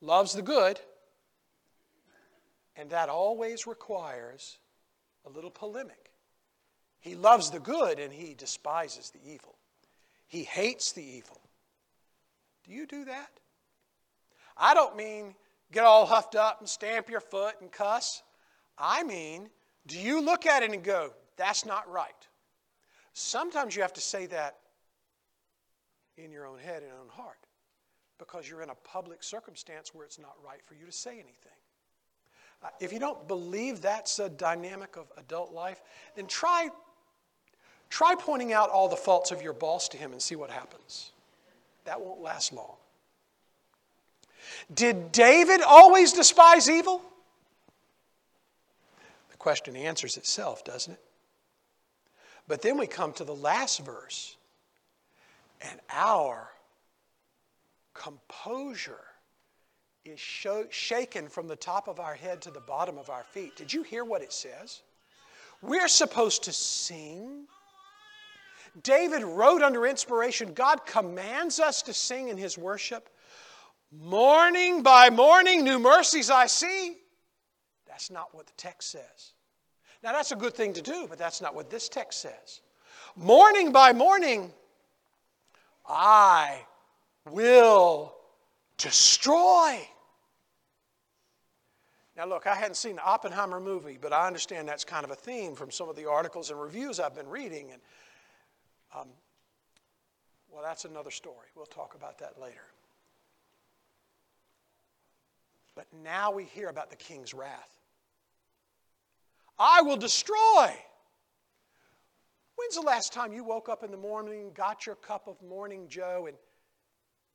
loves 0.00 0.34
the 0.34 0.42
good, 0.42 0.78
and 2.76 2.90
that 2.90 3.08
always 3.08 3.66
requires 3.66 4.58
a 5.24 5.30
little 5.30 5.50
polemic. 5.50 6.10
He 7.00 7.14
loves 7.14 7.50
the 7.50 7.60
good 7.60 7.98
and 7.98 8.12
he 8.12 8.34
despises 8.34 9.10
the 9.10 9.20
evil. 9.32 9.56
He 10.26 10.42
hates 10.42 10.92
the 10.92 11.04
evil. 11.04 11.40
Do 12.64 12.72
you 12.72 12.86
do 12.86 13.04
that? 13.04 13.30
I 14.56 14.74
don't 14.74 14.96
mean 14.96 15.34
get 15.72 15.84
all 15.84 16.06
huffed 16.06 16.34
up 16.34 16.60
and 16.60 16.68
stamp 16.68 17.08
your 17.08 17.20
foot 17.20 17.54
and 17.60 17.70
cuss. 17.70 18.22
I 18.78 19.02
mean, 19.02 19.48
do 19.86 19.98
you 19.98 20.20
look 20.20 20.46
at 20.46 20.62
it 20.62 20.72
and 20.72 20.82
go, 20.82 21.12
that's 21.36 21.64
not 21.64 21.90
right? 21.90 22.12
Sometimes 23.12 23.74
you 23.74 23.82
have 23.82 23.92
to 23.94 24.00
say 24.00 24.26
that 24.26 24.56
in 26.16 26.30
your 26.30 26.46
own 26.46 26.58
head 26.58 26.82
and 26.82 26.92
own 26.92 27.08
heart 27.08 27.38
because 28.18 28.48
you're 28.48 28.62
in 28.62 28.70
a 28.70 28.74
public 28.74 29.22
circumstance 29.22 29.94
where 29.94 30.04
it's 30.04 30.18
not 30.18 30.34
right 30.44 30.62
for 30.64 30.74
you 30.74 30.86
to 30.86 30.92
say 30.92 31.12
anything. 31.12 31.52
Uh, 32.62 32.68
if 32.80 32.92
you 32.92 32.98
don't 32.98 33.26
believe 33.28 33.80
that's 33.80 34.18
a 34.18 34.28
dynamic 34.28 34.96
of 34.96 35.06
adult 35.16 35.52
life, 35.52 35.80
then 36.14 36.26
try, 36.26 36.68
try 37.90 38.14
pointing 38.18 38.52
out 38.52 38.70
all 38.70 38.88
the 38.88 38.96
faults 38.96 39.30
of 39.30 39.42
your 39.42 39.52
boss 39.52 39.88
to 39.88 39.96
him 39.96 40.12
and 40.12 40.20
see 40.20 40.36
what 40.36 40.50
happens. 40.50 41.12
That 41.84 42.00
won't 42.00 42.20
last 42.20 42.52
long. 42.52 42.76
Did 44.72 45.12
David 45.12 45.60
always 45.60 46.12
despise 46.12 46.68
evil? 46.70 47.02
The 49.30 49.36
question 49.36 49.76
answers 49.76 50.16
itself, 50.16 50.64
doesn't 50.64 50.94
it? 50.94 51.00
But 52.48 52.62
then 52.62 52.78
we 52.78 52.86
come 52.86 53.12
to 53.14 53.24
the 53.24 53.34
last 53.34 53.84
verse, 53.84 54.36
and 55.60 55.80
our 55.90 56.48
composure 57.92 59.04
is 60.06 60.20
shaken 60.70 61.28
from 61.28 61.48
the 61.48 61.56
top 61.56 61.88
of 61.88 62.00
our 62.00 62.14
head 62.14 62.40
to 62.42 62.50
the 62.50 62.60
bottom 62.60 62.98
of 62.98 63.10
our 63.10 63.24
feet. 63.24 63.56
Did 63.56 63.72
you 63.72 63.82
hear 63.82 64.04
what 64.04 64.22
it 64.22 64.32
says? 64.32 64.82
We're 65.62 65.88
supposed 65.88 66.44
to 66.44 66.52
sing. 66.52 67.46
David 68.82 69.22
wrote 69.22 69.62
under 69.62 69.86
inspiration. 69.86 70.52
God 70.52 70.84
commands 70.86 71.60
us 71.60 71.82
to 71.82 71.92
sing 71.92 72.28
in 72.28 72.36
his 72.36 72.58
worship. 72.58 73.08
Morning 73.92 74.82
by 74.82 75.10
morning, 75.10 75.64
new 75.64 75.78
mercies 75.78 76.30
I 76.30 76.46
see. 76.46 76.96
That's 77.86 78.10
not 78.10 78.34
what 78.34 78.46
the 78.46 78.52
text 78.56 78.90
says. 78.90 79.32
Now, 80.02 80.12
that's 80.12 80.32
a 80.32 80.36
good 80.36 80.54
thing 80.54 80.72
to 80.74 80.82
do, 80.82 81.06
but 81.08 81.18
that's 81.18 81.40
not 81.40 81.54
what 81.54 81.70
this 81.70 81.88
text 81.88 82.20
says. 82.20 82.60
Morning 83.16 83.72
by 83.72 83.92
morning, 83.92 84.52
I 85.88 86.60
will 87.30 88.14
destroy. 88.76 89.78
Now, 92.16 92.24
look, 92.24 92.46
I 92.46 92.54
hadn't 92.54 92.76
seen 92.76 92.96
the 92.96 93.04
Oppenheimer 93.04 93.60
movie, 93.60 93.98
but 94.00 94.12
I 94.12 94.26
understand 94.26 94.66
that's 94.66 94.84
kind 94.84 95.04
of 95.04 95.10
a 95.10 95.14
theme 95.14 95.54
from 95.54 95.70
some 95.70 95.90
of 95.90 95.96
the 95.96 96.08
articles 96.08 96.50
and 96.50 96.60
reviews 96.60 96.98
I've 96.98 97.14
been 97.14 97.28
reading. 97.28 97.72
And, 97.72 97.82
um, 98.94 99.08
well, 100.50 100.62
that's 100.62 100.86
another 100.86 101.10
story. 101.10 101.48
We'll 101.54 101.66
talk 101.66 101.94
about 101.94 102.18
that 102.20 102.40
later. 102.40 102.64
But 105.74 105.86
now 106.02 106.30
we 106.30 106.44
hear 106.44 106.68
about 106.68 106.88
the 106.88 106.96
king's 106.96 107.34
wrath. 107.34 107.76
I 109.58 109.82
will 109.82 109.98
destroy. 109.98 110.74
When's 112.56 112.74
the 112.76 112.80
last 112.80 113.12
time 113.12 113.34
you 113.34 113.44
woke 113.44 113.68
up 113.68 113.84
in 113.84 113.90
the 113.90 113.96
morning, 113.98 114.52
got 114.54 114.86
your 114.86 114.94
cup 114.94 115.28
of 115.28 115.40
morning 115.42 115.86
Joe, 115.88 116.24
and, 116.28 116.36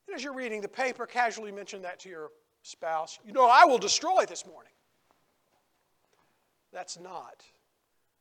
and 0.08 0.16
as 0.16 0.24
you're 0.24 0.34
reading 0.34 0.60
the 0.60 0.68
paper, 0.68 1.06
casually 1.06 1.52
mentioned 1.52 1.84
that 1.84 2.00
to 2.00 2.08
your 2.08 2.30
spouse? 2.62 3.18
You 3.24 3.32
know, 3.32 3.48
I 3.48 3.64
will 3.64 3.78
destroy 3.78 4.24
this 4.26 4.46
morning. 4.46 4.72
That's 6.72 6.98
not 6.98 7.44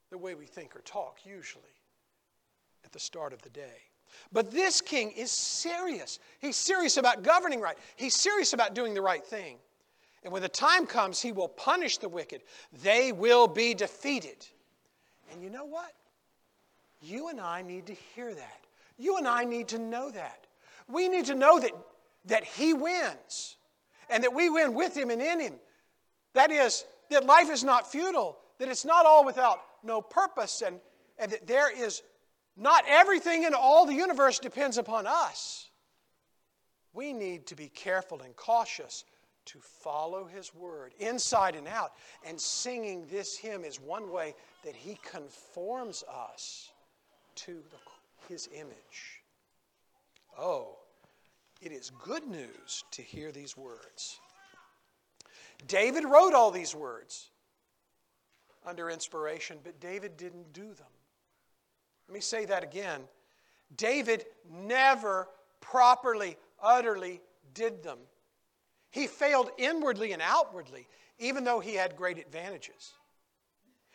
the 0.09 0.17
way 0.17 0.35
we 0.35 0.45
think 0.45 0.75
or 0.75 0.81
talk 0.81 1.19
usually 1.25 1.63
at 2.83 2.91
the 2.91 2.99
start 2.99 3.33
of 3.33 3.41
the 3.41 3.49
day. 3.49 3.77
But 4.33 4.51
this 4.51 4.81
king 4.81 5.11
is 5.11 5.31
serious. 5.31 6.19
He's 6.39 6.57
serious 6.57 6.97
about 6.97 7.23
governing 7.23 7.61
right, 7.61 7.77
he's 7.95 8.15
serious 8.15 8.53
about 8.53 8.75
doing 8.75 8.93
the 8.93 9.01
right 9.01 9.25
thing. 9.25 9.57
And 10.23 10.31
when 10.31 10.43
the 10.43 10.49
time 10.49 10.85
comes, 10.85 11.19
he 11.19 11.31
will 11.31 11.47
punish 11.47 11.97
the 11.97 12.09
wicked. 12.09 12.43
They 12.83 13.11
will 13.11 13.47
be 13.47 13.73
defeated. 13.73 14.45
And 15.31 15.41
you 15.41 15.49
know 15.49 15.65
what? 15.65 15.93
You 17.01 17.29
and 17.29 17.39
I 17.39 17.63
need 17.63 17.87
to 17.87 17.95
hear 18.15 18.31
that. 18.31 18.59
You 18.99 19.17
and 19.17 19.27
I 19.27 19.45
need 19.45 19.69
to 19.69 19.79
know 19.79 20.11
that. 20.11 20.45
We 20.87 21.09
need 21.09 21.25
to 21.25 21.33
know 21.33 21.59
that, 21.59 21.71
that 22.25 22.43
he 22.43 22.73
wins 22.73 23.55
and 24.11 24.23
that 24.23 24.33
we 24.33 24.49
win 24.49 24.73
with 24.73 24.95
him 24.95 25.09
and 25.09 25.21
in 25.21 25.39
him. 25.39 25.53
That 26.33 26.51
is, 26.51 26.85
that 27.09 27.25
life 27.25 27.49
is 27.49 27.63
not 27.63 27.91
futile, 27.91 28.37
that 28.59 28.69
it's 28.69 28.85
not 28.85 29.05
all 29.05 29.25
without 29.25 29.59
no 29.83 30.01
purpose, 30.01 30.61
and, 30.65 30.79
and 31.17 31.31
that 31.31 31.47
there 31.47 31.75
is 31.75 32.01
not 32.57 32.83
everything 32.87 33.43
in 33.43 33.53
all 33.53 33.85
the 33.85 33.93
universe 33.93 34.39
depends 34.39 34.77
upon 34.77 35.07
us. 35.07 35.69
We 36.93 37.13
need 37.13 37.47
to 37.47 37.55
be 37.55 37.69
careful 37.69 38.21
and 38.21 38.35
cautious 38.35 39.05
to 39.45 39.59
follow 39.59 40.25
His 40.25 40.53
word 40.53 40.93
inside 40.99 41.55
and 41.55 41.67
out. 41.67 41.93
And 42.25 42.39
singing 42.39 43.05
this 43.09 43.37
hymn 43.37 43.63
is 43.63 43.79
one 43.79 44.11
way 44.11 44.35
that 44.63 44.75
He 44.75 44.97
conforms 45.09 46.03
us 46.03 46.69
to 47.35 47.53
the, 47.53 48.33
His 48.33 48.49
image. 48.53 49.23
Oh, 50.37 50.77
it 51.61 51.71
is 51.71 51.91
good 52.03 52.27
news 52.27 52.83
to 52.91 53.01
hear 53.01 53.31
these 53.31 53.55
words. 53.55 54.19
David 55.67 56.03
wrote 56.05 56.33
all 56.33 56.51
these 56.51 56.73
words 56.73 57.29
under 58.65 58.89
inspiration, 58.89 59.57
but 59.63 59.79
David 59.79 60.17
didn't 60.17 60.53
do 60.53 60.73
them. 60.73 60.87
Let 62.07 62.13
me 62.15 62.21
say 62.21 62.45
that 62.45 62.63
again. 62.63 63.01
David 63.77 64.25
never 64.49 65.29
properly, 65.61 66.35
utterly 66.61 67.21
did 67.53 67.83
them. 67.83 67.99
He 68.89 69.07
failed 69.07 69.51
inwardly 69.57 70.11
and 70.11 70.21
outwardly, 70.21 70.87
even 71.19 71.43
though 71.43 71.59
he 71.59 71.75
had 71.75 71.95
great 71.95 72.17
advantages. 72.17 72.93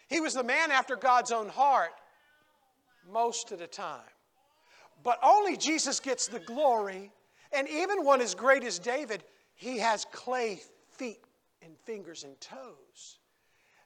He 0.09 0.21
was 0.21 0.35
the 0.35 0.45
man 0.45 0.71
after 0.71 0.97
God's 0.97 1.33
own 1.33 1.49
heart 1.49 1.93
most 3.13 3.53
of 3.53 3.59
the 3.59 3.67
time. 3.67 4.01
But 5.03 5.19
only 5.23 5.57
Jesus 5.57 6.01
gets 6.01 6.29
the 6.29 6.39
glory. 6.41 7.13
And 7.57 7.67
even 7.69 8.05
one 8.05 8.21
as 8.21 8.35
great 8.35 8.65
as 8.65 8.79
David, 8.79 9.25
he 9.55 9.79
has 9.79 10.05
clay 10.13 10.61
feet 10.93 11.21
and 11.63 11.77
fingers 11.85 12.23
and 12.23 12.39
toes. 12.41 13.19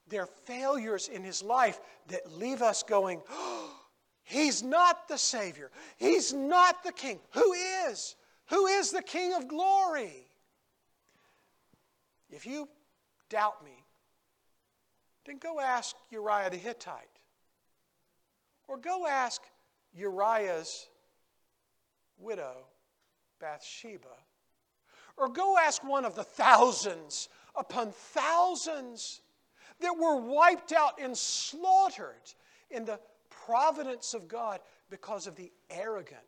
There 0.08 0.22
are 0.22 0.28
failures 0.44 1.08
in 1.08 1.22
his 1.22 1.40
life 1.40 1.80
that 2.08 2.32
leave 2.32 2.62
us 2.62 2.82
going, 2.82 3.22
oh, 3.30 3.76
He's 4.24 4.62
not 4.62 5.08
the 5.08 5.18
Savior. 5.18 5.72
He's 5.96 6.32
not 6.32 6.84
the 6.84 6.92
King. 6.92 7.18
Who 7.32 7.52
is? 7.88 8.14
Who 8.50 8.66
is 8.66 8.92
the 8.92 9.02
King 9.02 9.34
of 9.34 9.48
glory? 9.48 10.28
If 12.30 12.46
you 12.46 12.68
doubt 13.28 13.64
me, 13.64 13.84
then 15.26 15.38
go 15.38 15.58
ask 15.58 15.96
Uriah 16.10 16.48
the 16.48 16.56
Hittite, 16.56 17.08
Or 18.68 18.78
go 18.78 19.04
ask 19.04 19.42
Uriah's 19.92 20.86
widow, 22.18 22.56
Bathsheba. 23.40 24.08
Or 25.16 25.28
go 25.28 25.58
ask 25.58 25.82
one 25.82 26.04
of 26.04 26.14
the 26.14 26.24
thousands 26.24 27.28
upon 27.56 27.92
thousands 27.92 29.20
that 29.80 29.96
were 29.98 30.16
wiped 30.16 30.72
out 30.72 31.00
and 31.00 31.16
slaughtered 31.16 32.34
in 32.70 32.84
the 32.84 33.00
providence 33.46 34.14
of 34.14 34.28
God 34.28 34.60
because 34.90 35.26
of 35.26 35.36
the 35.36 35.50
arrogant 35.70 36.20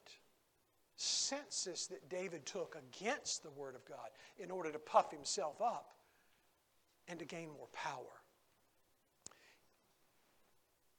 census 0.96 1.86
that 1.86 2.08
David 2.08 2.46
took 2.46 2.76
against 2.76 3.42
the 3.42 3.50
Word 3.50 3.74
of 3.74 3.84
God 3.84 4.08
in 4.38 4.50
order 4.50 4.70
to 4.70 4.78
puff 4.78 5.10
himself 5.10 5.60
up 5.60 5.92
and 7.08 7.18
to 7.18 7.24
gain 7.24 7.48
more 7.48 7.68
power. 7.72 8.22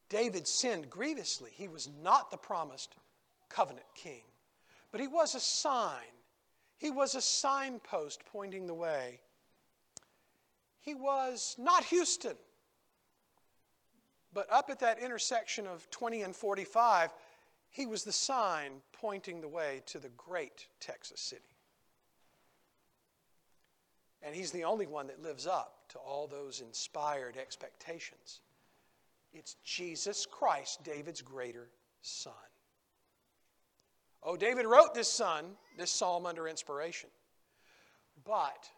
David 0.10 0.48
sinned 0.48 0.90
grievously. 0.90 1.52
He 1.54 1.68
was 1.68 1.90
not 2.04 2.30
the 2.30 2.38
promised 2.38 2.96
covenant 3.50 3.86
king, 3.96 4.22
but 4.94 5.02
he 5.02 5.08
was 5.08 5.34
a 5.34 5.40
sign. 5.40 6.14
He 6.78 6.92
was 6.92 7.16
a 7.16 7.22
signpost 7.22 8.22
pointing 8.32 8.68
the 8.68 8.76
way. 8.76 9.20
He 10.82 10.94
was 10.94 11.56
not 11.58 11.84
Houston, 11.86 12.36
but 14.34 14.46
up 14.52 14.70
at 14.70 14.80
that 14.82 15.00
intersection 15.00 15.66
of 15.66 15.90
20 15.90 16.22
and 16.22 16.36
45, 16.36 17.10
he 17.72 17.88
was 17.88 18.04
the 18.04 18.12
sign 18.12 18.72
pointing 18.92 19.42
the 19.42 19.48
way 19.48 19.82
to 19.88 19.98
the 19.98 20.10
great 20.10 20.68
Texas 20.80 21.20
city. 21.20 21.42
And 24.22 24.36
he's 24.36 24.52
the 24.52 24.64
only 24.64 24.86
one 24.86 25.08
that 25.08 25.24
lives 25.24 25.48
up 25.48 25.80
to 25.90 25.98
all 25.98 26.28
those 26.28 26.62
inspired 26.62 27.36
expectations. 27.36 28.42
It's 29.34 29.56
Jesus 29.64 30.28
Christ, 30.28 30.84
David's 30.84 31.24
greater 31.24 31.70
son. 32.04 32.34
Oh, 34.26 34.38
David 34.38 34.66
wrote 34.66 34.94
this 34.94 35.12
son, 35.12 35.46
this 35.78 35.92
psalm 35.92 36.26
under 36.26 36.48
inspiration. 36.48 37.10
But 38.26 38.70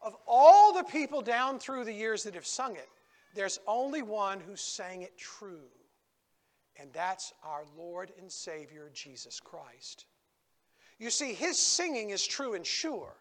of 0.00 0.16
all 0.26 0.72
the 0.72 0.84
people 0.84 1.20
down 1.20 1.58
through 1.58 1.84
the 1.84 1.92
years 1.92 2.22
that 2.24 2.34
have 2.34 2.46
sung 2.46 2.76
it, 2.76 2.88
there's 3.34 3.60
only 3.66 4.02
one 4.02 4.40
who 4.40 4.56
sang 4.56 5.02
it 5.02 5.16
true, 5.16 5.68
and 6.76 6.92
that's 6.92 7.32
our 7.44 7.64
Lord 7.76 8.12
and 8.18 8.30
Savior, 8.30 8.90
Jesus 8.92 9.40
Christ. 9.40 10.06
You 10.98 11.10
see, 11.10 11.32
his 11.32 11.58
singing 11.58 12.10
is 12.10 12.26
true 12.26 12.54
and 12.54 12.66
sure. 12.66 13.14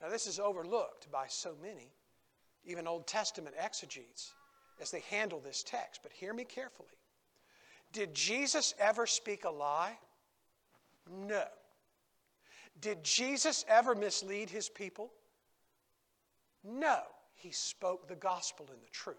Now, 0.00 0.08
this 0.08 0.26
is 0.26 0.38
overlooked 0.38 1.10
by 1.10 1.26
so 1.28 1.54
many, 1.62 1.92
even 2.64 2.86
Old 2.86 3.06
Testament 3.06 3.54
exegetes 3.58 4.32
as 4.80 4.90
they 4.90 5.00
handle 5.10 5.40
this 5.40 5.62
text, 5.62 6.00
but 6.02 6.12
hear 6.12 6.34
me 6.34 6.44
carefully. 6.44 6.88
Did 7.92 8.14
Jesus 8.14 8.74
ever 8.78 9.06
speak 9.06 9.44
a 9.44 9.50
lie? 9.50 9.96
No. 11.10 11.44
Did 12.80 13.04
Jesus 13.04 13.64
ever 13.68 13.94
mislead 13.94 14.50
his 14.50 14.68
people? 14.68 15.12
No. 16.62 17.00
He 17.34 17.50
spoke 17.50 18.08
the 18.08 18.16
gospel 18.16 18.66
and 18.70 18.82
the 18.82 18.90
truth. 18.90 19.16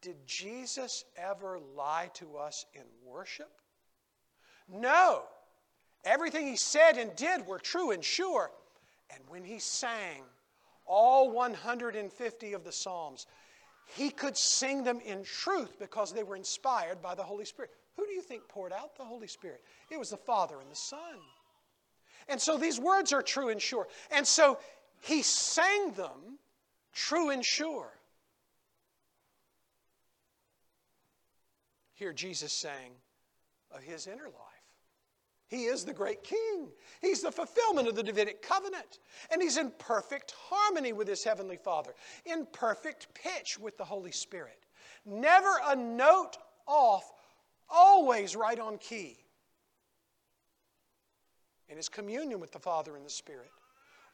Did 0.00 0.26
Jesus 0.26 1.04
ever 1.16 1.58
lie 1.74 2.10
to 2.14 2.36
us 2.36 2.66
in 2.74 2.82
worship? 3.04 3.50
No. 4.68 5.22
Everything 6.04 6.46
he 6.46 6.56
said 6.56 6.98
and 6.98 7.14
did 7.16 7.46
were 7.46 7.58
true 7.58 7.90
and 7.90 8.04
sure. 8.04 8.50
And 9.10 9.22
when 9.28 9.44
he 9.44 9.58
sang, 9.58 10.22
all 10.88 11.30
150 11.30 12.52
of 12.54 12.64
the 12.64 12.72
Psalms. 12.72 13.26
He 13.94 14.10
could 14.10 14.36
sing 14.36 14.82
them 14.82 15.00
in 15.04 15.22
truth 15.22 15.78
because 15.78 16.12
they 16.12 16.22
were 16.24 16.36
inspired 16.36 17.00
by 17.00 17.14
the 17.14 17.22
Holy 17.22 17.44
Spirit. 17.44 17.70
Who 17.98 18.06
do 18.06 18.12
you 18.12 18.22
think 18.22 18.46
poured 18.48 18.72
out 18.72 18.96
the 18.96 19.04
Holy 19.04 19.26
Spirit? 19.26 19.60
It 19.90 19.98
was 19.98 20.10
the 20.10 20.16
Father 20.16 20.60
and 20.60 20.70
the 20.70 20.76
Son. 20.76 21.18
And 22.28 22.40
so 22.40 22.56
these 22.56 22.78
words 22.78 23.12
are 23.12 23.22
true 23.22 23.48
and 23.48 23.60
sure. 23.60 23.88
And 24.12 24.24
so 24.24 24.60
he 25.00 25.22
sang 25.22 25.90
them 25.92 26.38
true 26.94 27.30
and 27.30 27.44
sure. 27.44 27.92
Here 31.94 32.12
Jesus 32.12 32.52
sang 32.52 32.92
of 33.74 33.82
his 33.82 34.06
inner 34.06 34.26
life. 34.26 34.32
He 35.48 35.64
is 35.64 35.84
the 35.84 35.92
great 35.92 36.22
king. 36.22 36.68
He's 37.00 37.22
the 37.22 37.32
fulfillment 37.32 37.88
of 37.88 37.96
the 37.96 38.02
Davidic 38.04 38.42
covenant. 38.42 39.00
And 39.32 39.42
he's 39.42 39.56
in 39.56 39.72
perfect 39.78 40.34
harmony 40.48 40.92
with 40.92 41.08
his 41.08 41.24
heavenly 41.24 41.56
Father, 41.56 41.94
in 42.26 42.46
perfect 42.52 43.08
pitch 43.14 43.58
with 43.58 43.76
the 43.76 43.84
Holy 43.84 44.12
Spirit. 44.12 44.66
Never 45.04 45.58
a 45.66 45.74
note 45.74 46.36
off, 46.68 47.10
always 47.68 48.36
right 48.36 48.58
on 48.58 48.78
key. 48.78 49.16
And 51.68 51.76
his 51.76 51.88
communion 51.88 52.40
with 52.40 52.52
the 52.52 52.58
Father 52.58 52.96
and 52.96 53.04
the 53.04 53.10
Spirit 53.10 53.50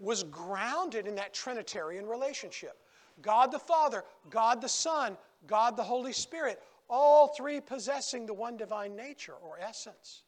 was 0.00 0.24
grounded 0.24 1.06
in 1.06 1.14
that 1.16 1.32
Trinitarian 1.32 2.06
relationship 2.06 2.78
God 3.22 3.52
the 3.52 3.58
Father, 3.58 4.02
God 4.28 4.60
the 4.60 4.68
Son, 4.68 5.16
God 5.46 5.76
the 5.76 5.84
Holy 5.84 6.12
Spirit, 6.12 6.60
all 6.88 7.28
three 7.28 7.60
possessing 7.60 8.26
the 8.26 8.34
one 8.34 8.56
divine 8.56 8.96
nature 8.96 9.34
or 9.34 9.58
essence. 9.60 10.22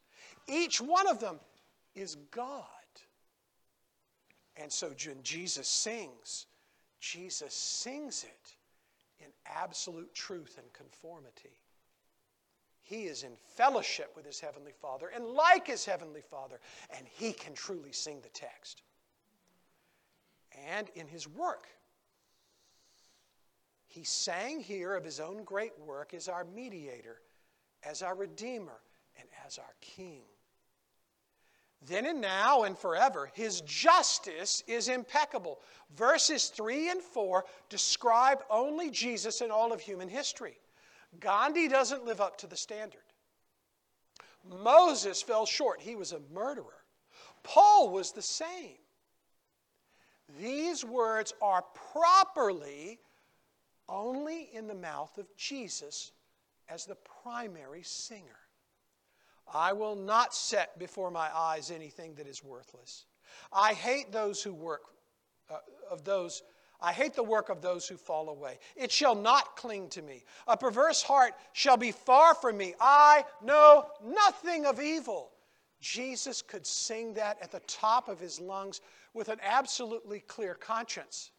Each 0.47 0.81
one 0.81 1.09
of 1.09 1.19
them 1.19 1.41
is 1.95 2.17
God. 2.31 2.62
And 4.57 4.73
so 4.73 4.93
when 5.07 5.23
Jesus 5.23 5.69
sings, 5.69 6.47
Jesus 7.01 7.53
sings 7.53 8.25
it 8.25 9.25
in 9.25 9.31
absolute 9.47 10.15
truth 10.15 10.57
and 10.59 10.73
conformity. 10.73 11.61
He 12.87 13.05
is 13.05 13.22
in 13.22 13.33
fellowship 13.57 14.12
with 14.16 14.25
his 14.25 14.40
Heavenly 14.40 14.72
Father 14.72 15.09
and 15.14 15.27
like 15.27 15.66
his 15.66 15.85
Heavenly 15.85 16.22
Father, 16.22 16.61
and 16.96 17.07
he 17.07 17.33
can 17.33 17.53
truly 17.55 17.92
sing 17.92 18.20
the 18.22 18.29
text. 18.29 18.83
And 20.75 20.88
in 20.94 21.07
his 21.07 21.29
work, 21.29 21.66
he 23.87 24.05
sang 24.05 24.61
here 24.61 24.94
of 24.94 25.05
his 25.05 25.20
own 25.20 25.44
great 25.44 25.79
work 25.79 26.14
as 26.14 26.29
our 26.29 26.44
mediator, 26.44 27.20
as 27.83 28.03
our 28.03 28.14
Redeemer, 28.14 28.81
and 29.18 29.29
as 29.44 29.59
our 29.59 29.75
King 29.81 30.22
then 31.83 32.07
and 32.07 32.20
now 32.20 32.62
and 32.62 32.77
forever. 32.77 33.31
His 33.35 33.61
justice 33.62 34.62
is 34.66 34.88
impeccable. 34.88 35.61
Verses 35.94 36.49
3 36.49 36.90
and 36.90 37.03
4 37.03 37.44
describe 37.68 38.42
only 38.51 38.90
Jesus 38.90 39.40
in 39.40 39.51
all 39.51 39.72
of 39.72 39.81
human 39.81 40.09
history. 40.09 40.59
Gandhi 41.20 41.68
doesn't 41.68 42.05
live 42.05 42.20
up 42.20 42.38
to 42.38 42.46
the 42.46 42.57
standard. 42.57 43.00
Moses 44.62 45.22
fell 45.22 45.46
short, 45.46 45.81
he 45.81 45.96
was 45.96 46.12
a 46.12 46.20
murderer. 46.33 46.85
Paul 47.42 47.90
was 47.90 48.12
the 48.12 48.22
same. 48.22 48.76
These 50.40 50.85
words 50.85 51.33
are 51.40 51.64
properly 51.92 52.98
only 53.88 54.48
in 54.52 54.66
the 54.66 54.74
mouth 54.74 55.16
of 55.18 55.35
Jesus 55.37 56.12
as 56.68 56.85
the 56.85 56.96
primary 57.22 57.83
singer. 57.83 58.38
I 59.52 59.72
will 59.72 59.94
not 59.94 60.35
set 60.35 60.79
before 60.79 61.11
my 61.11 61.31
eyes 61.35 61.70
anything 61.70 62.14
that 62.16 62.26
is 62.26 62.42
worthless. 62.42 63.05
I 63.52 63.74
hate 63.74 64.11
those 64.11 64.42
who 64.42 64.52
work 64.52 64.83
uh, 65.48 65.59
of 65.88 66.05
those 66.05 66.42
I 66.81 66.93
hate 66.93 67.15
the 67.15 67.23
work 67.23 67.49
of 67.49 67.62
those 67.62 67.89
who 67.89 67.97
fall 67.97 68.29
away. 68.29 68.59
It 68.77 68.93
shall 68.93 69.15
not 69.15 69.57
cling 69.57 69.89
to 69.91 70.03
me. 70.03 70.25
A 70.47 70.57
perverse 70.57 71.03
heart 71.03 71.35
shall 71.53 71.77
be 71.77 71.93
far 71.93 72.35
from 72.35 72.57
me. 72.57 72.75
I 72.81 73.25
know 73.43 73.87
nothing 74.05 74.67
of 74.67 74.81
evil. 74.81 75.31
Jesus 75.81 76.43
could 76.43 76.67
sing 76.67 77.15
that 77.15 77.39
at 77.41 77.51
the 77.51 77.61
top 77.61 78.09
of 78.09 78.19
his 78.19 78.41
lungs 78.41 78.81
with 79.15 79.29
an 79.29 79.39
absolutely 79.43 80.21
clear 80.21 80.55
conscience. 80.55 81.31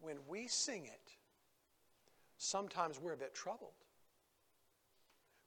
When 0.00 0.16
we 0.28 0.46
sing 0.46 0.86
it, 0.86 1.12
sometimes 2.38 2.98
we're 3.00 3.12
a 3.12 3.18
bit 3.18 3.34
troubled 3.34 3.72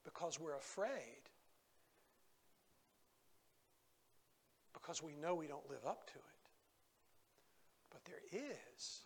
because 0.04 0.38
we're 0.38 0.56
afraid 0.56 1.24
because 4.74 5.02
we 5.02 5.16
know 5.16 5.34
we 5.34 5.46
don't 5.46 5.68
live 5.70 5.84
up 5.86 6.06
to 6.08 6.18
it. 6.18 6.33
But 7.94 8.04
there 8.04 8.42
is 8.76 9.02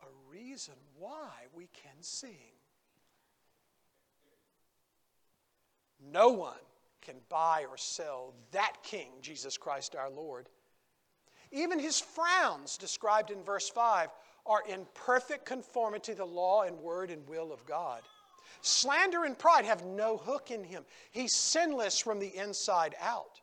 a 0.00 0.06
reason 0.28 0.74
why 0.98 1.28
we 1.54 1.68
can 1.74 2.00
sing. 2.00 2.56
No 6.10 6.30
one 6.30 6.54
can 7.02 7.16
buy 7.28 7.66
or 7.68 7.76
sell 7.76 8.34
that 8.52 8.72
King, 8.82 9.10
Jesus 9.20 9.58
Christ 9.58 9.94
our 9.94 10.10
Lord. 10.10 10.48
Even 11.52 11.78
his 11.78 12.00
frowns, 12.00 12.78
described 12.78 13.30
in 13.30 13.42
verse 13.42 13.68
5, 13.68 14.08
are 14.46 14.62
in 14.68 14.86
perfect 14.94 15.44
conformity 15.44 16.12
to 16.12 16.18
the 16.18 16.24
law 16.24 16.62
and 16.62 16.78
word 16.80 17.10
and 17.10 17.28
will 17.28 17.52
of 17.52 17.64
God. 17.66 18.02
Slander 18.62 19.24
and 19.24 19.38
pride 19.38 19.64
have 19.64 19.84
no 19.84 20.16
hook 20.16 20.50
in 20.50 20.64
him. 20.64 20.84
He's 21.10 21.32
sinless 21.32 21.98
from 22.00 22.18
the 22.18 22.34
inside 22.36 22.94
out. 23.00 23.40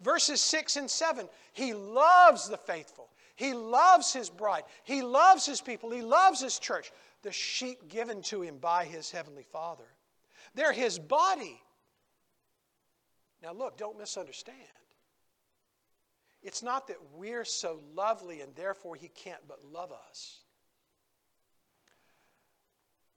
Verses 0.00 0.40
6 0.40 0.76
and 0.76 0.90
7 0.90 1.28
He 1.52 1.74
loves 1.74 2.48
the 2.48 2.56
faithful, 2.56 3.08
He 3.40 3.54
loves 3.54 4.12
his 4.12 4.28
bride. 4.28 4.64
He 4.84 5.00
loves 5.00 5.46
his 5.46 5.62
people. 5.62 5.90
He 5.90 6.02
loves 6.02 6.42
his 6.42 6.58
church, 6.58 6.92
the 7.22 7.32
sheep 7.32 7.88
given 7.88 8.20
to 8.24 8.42
him 8.42 8.58
by 8.58 8.84
his 8.84 9.10
heavenly 9.10 9.46
Father. 9.50 9.86
They're 10.54 10.74
his 10.74 10.98
body. 10.98 11.58
Now, 13.42 13.54
look, 13.54 13.78
don't 13.78 13.98
misunderstand. 13.98 14.58
It's 16.42 16.62
not 16.62 16.88
that 16.88 16.98
we're 17.16 17.46
so 17.46 17.80
lovely 17.94 18.42
and 18.42 18.54
therefore 18.54 18.94
he 18.94 19.08
can't 19.08 19.40
but 19.48 19.64
love 19.64 19.90
us. 19.90 20.40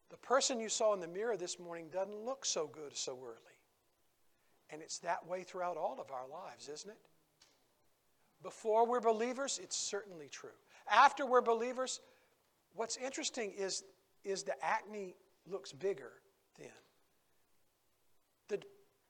The 0.10 0.18
person 0.20 0.58
you 0.58 0.70
saw 0.70 0.94
in 0.94 1.02
the 1.02 1.08
mirror 1.10 1.36
this 1.36 1.60
morning 1.60 1.90
doesn't 1.92 2.24
look 2.24 2.46
so 2.46 2.68
good 2.68 2.96
so 2.96 3.20
early. 3.22 3.36
And 4.70 4.82
it's 4.82 5.00
that 5.00 5.28
way 5.28 5.44
throughout 5.44 5.76
all 5.76 6.00
of 6.00 6.12
our 6.12 6.30
lives, 6.30 6.70
isn't 6.70 6.92
it? 6.92 6.98
Before 8.44 8.86
we're 8.86 9.00
believers, 9.00 9.60
it's 9.64 9.78
certainly 9.78 10.28
true. 10.28 10.50
After 10.92 11.26
we're 11.26 11.42
believers, 11.42 12.02
what's 12.76 12.98
interesting 12.98 13.54
is, 13.58 13.84
is 14.24 14.44
the 14.44 14.54
acne 14.64 15.16
looks 15.50 15.72
bigger 15.72 16.12
then. 16.60 16.70
The 18.50 18.62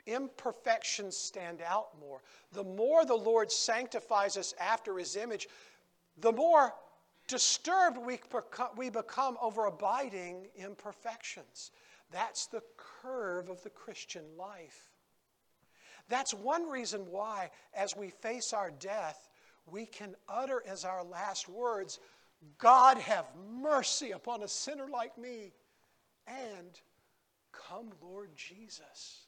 imperfections 0.05 1.17
stand 1.17 1.61
out 1.61 1.99
more. 1.99 2.21
The 2.51 2.63
more 2.63 3.05
the 3.05 3.15
Lord 3.15 3.51
sanctifies 3.51 4.37
us 4.37 4.53
after 4.59 4.97
His 4.97 5.15
image, 5.15 5.47
the 6.17 6.31
more 6.31 6.73
disturbed 7.27 7.97
we 7.97 8.19
we 8.77 8.89
become 8.89 9.37
over 9.41 9.65
abiding 9.65 10.47
imperfections. 10.55 11.71
That's 12.11 12.45
the 12.45 12.61
curve 12.77 13.49
of 13.49 13.63
the 13.63 13.71
Christian 13.71 14.23
life. 14.37 14.92
That's 16.09 16.33
one 16.33 16.69
reason 16.69 17.01
why, 17.09 17.49
as 17.73 17.95
we 17.95 18.09
face 18.09 18.53
our 18.53 18.71
death, 18.71 19.29
we 19.71 19.85
can 19.85 20.15
utter 20.27 20.61
as 20.67 20.83
our 20.85 21.03
last 21.03 21.47
words, 21.47 21.99
God 22.57 22.97
have 22.97 23.25
mercy 23.61 24.11
upon 24.11 24.43
a 24.43 24.47
sinner 24.47 24.87
like 24.91 25.17
me, 25.17 25.53
and 26.27 26.79
come, 27.51 27.91
Lord 28.01 28.29
Jesus. 28.35 29.27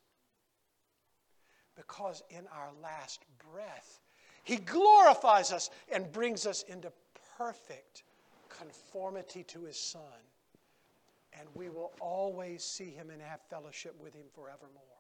Because 1.76 2.24
in 2.30 2.46
our 2.54 2.70
last 2.82 3.24
breath, 3.52 4.00
He 4.44 4.58
glorifies 4.58 5.52
us 5.52 5.70
and 5.92 6.12
brings 6.12 6.46
us 6.46 6.64
into 6.64 6.92
perfect 7.38 8.04
conformity 8.50 9.44
to 9.44 9.64
His 9.64 9.80
Son. 9.80 10.02
And 11.38 11.48
we 11.54 11.70
will 11.70 11.92
always 12.00 12.64
see 12.64 12.92
Him 12.92 13.10
and 13.10 13.22
have 13.22 13.42
fellowship 13.50 13.96
with 14.02 14.14
Him 14.14 14.26
forevermore. 14.34 14.95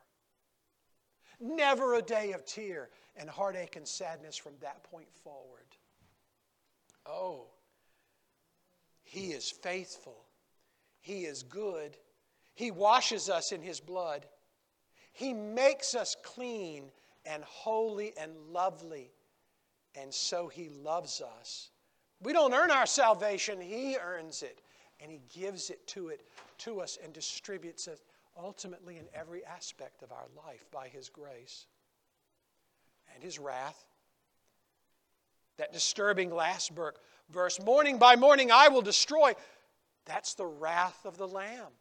Never 1.39 1.95
a 1.95 2.01
day 2.01 2.31
of 2.31 2.45
tear 2.45 2.89
and 3.17 3.29
heartache 3.29 3.75
and 3.75 3.87
sadness 3.87 4.37
from 4.37 4.53
that 4.61 4.83
point 4.83 5.07
forward. 5.23 5.65
Oh, 7.05 7.47
He 9.03 9.27
is 9.27 9.49
faithful. 9.49 10.25
He 10.99 11.25
is 11.25 11.43
good. 11.43 11.97
He 12.55 12.71
washes 12.71 13.29
us 13.29 13.51
in 13.51 13.61
His 13.61 13.79
blood. 13.79 14.25
He 15.13 15.33
makes 15.33 15.93
us 15.95 16.15
clean 16.23 16.91
and 17.25 17.43
holy 17.43 18.13
and 18.19 18.35
lovely. 18.51 19.11
And 19.93 20.13
so 20.13 20.47
He 20.47 20.69
loves 20.69 21.21
us. 21.21 21.69
We 22.21 22.33
don't 22.33 22.53
earn 22.53 22.71
our 22.71 22.85
salvation, 22.85 23.61
He 23.61 23.97
earns 23.97 24.41
it. 24.41 24.61
And 24.99 25.11
He 25.11 25.21
gives 25.33 25.69
it 25.69 25.85
to 25.89 26.07
it 26.07 26.21
to 26.59 26.81
us 26.81 26.97
and 27.03 27.13
distributes 27.13 27.87
it 27.87 27.99
ultimately 28.37 28.97
in 28.97 29.05
every 29.13 29.45
aspect 29.45 30.03
of 30.03 30.11
our 30.11 30.27
life 30.45 30.65
by 30.71 30.87
His 30.87 31.09
grace 31.09 31.67
and 33.13 33.23
His 33.23 33.39
wrath. 33.39 33.85
That 35.57 35.71
disturbing 35.71 36.31
last 36.31 36.71
verse, 37.29 37.61
morning 37.61 37.97
by 37.97 38.15
morning 38.15 38.51
I 38.51 38.67
will 38.67 38.81
destroy. 38.81 39.33
That's 40.05 40.33
the 40.33 40.45
wrath 40.45 41.05
of 41.05 41.17
the 41.17 41.27
Lamb 41.27 41.71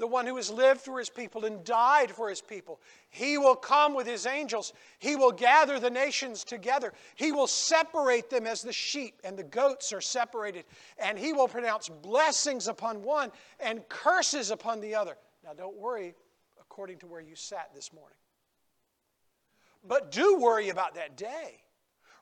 the 0.00 0.06
one 0.06 0.26
who 0.26 0.36
has 0.36 0.50
lived 0.50 0.80
for 0.80 0.98
his 0.98 1.10
people 1.10 1.44
and 1.44 1.62
died 1.62 2.10
for 2.10 2.28
his 2.28 2.40
people. 2.40 2.80
He 3.10 3.38
will 3.38 3.54
come 3.54 3.94
with 3.94 4.06
his 4.06 4.26
angels. 4.26 4.72
He 4.98 5.14
will 5.14 5.30
gather 5.30 5.78
the 5.78 5.90
nations 5.90 6.42
together. 6.42 6.92
He 7.14 7.30
will 7.32 7.46
separate 7.46 8.30
them 8.30 8.46
as 8.46 8.62
the 8.62 8.72
sheep 8.72 9.20
and 9.22 9.36
the 9.36 9.44
goats 9.44 9.92
are 9.92 10.00
separated. 10.00 10.64
And 10.98 11.18
he 11.18 11.32
will 11.32 11.48
pronounce 11.48 11.88
blessings 11.88 12.66
upon 12.66 13.02
one 13.02 13.30
and 13.60 13.86
curses 13.88 14.50
upon 14.50 14.80
the 14.80 14.94
other. 14.94 15.16
Now, 15.44 15.52
don't 15.54 15.76
worry 15.76 16.14
according 16.60 16.98
to 16.98 17.06
where 17.06 17.20
you 17.20 17.34
sat 17.34 17.70
this 17.74 17.92
morning. 17.92 18.16
But 19.86 20.12
do 20.12 20.38
worry 20.38 20.68
about 20.68 20.94
that 20.94 21.16
day. 21.16 21.62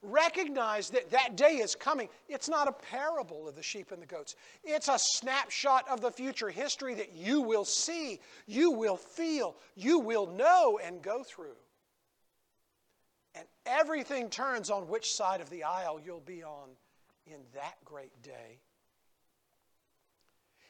Recognize 0.01 0.91
that 0.91 1.11
that 1.11 1.37
day 1.37 1.57
is 1.57 1.75
coming. 1.75 2.09
It's 2.29 2.49
not 2.49 2.69
a 2.69 2.73
parable 2.73 3.49
of 3.49 3.57
the 3.57 3.62
sheep 3.64 3.91
and 3.91 4.01
the 4.01 4.07
goats, 4.07 4.37
it's 4.62 4.89
a 4.89 4.99
snapshot 4.99 5.89
of 5.89 6.01
the 6.01 6.12
future 6.12 6.51
history 6.51 6.95
that 6.95 7.14
you 7.14 7.41
will 7.41 7.64
see, 7.64 8.21
you 8.47 8.71
will 8.71 8.97
feel, 8.97 9.57
you 9.75 9.99
will 9.99 10.29
know 10.29 10.79
and 10.83 11.03
go 11.03 11.25
through. 11.25 11.57
And 13.35 13.45
everything 13.66 14.31
turns 14.31 14.71
on 14.71 14.89
which 14.89 15.12
side 15.12 15.41
of 15.41 15.51
the 15.51 15.64
aisle 15.64 16.01
you'll 16.05 16.21
be 16.21 16.45
on 16.45 16.69
in 17.27 17.41
that 17.55 17.75
great 17.85 18.23
day. 18.23 18.61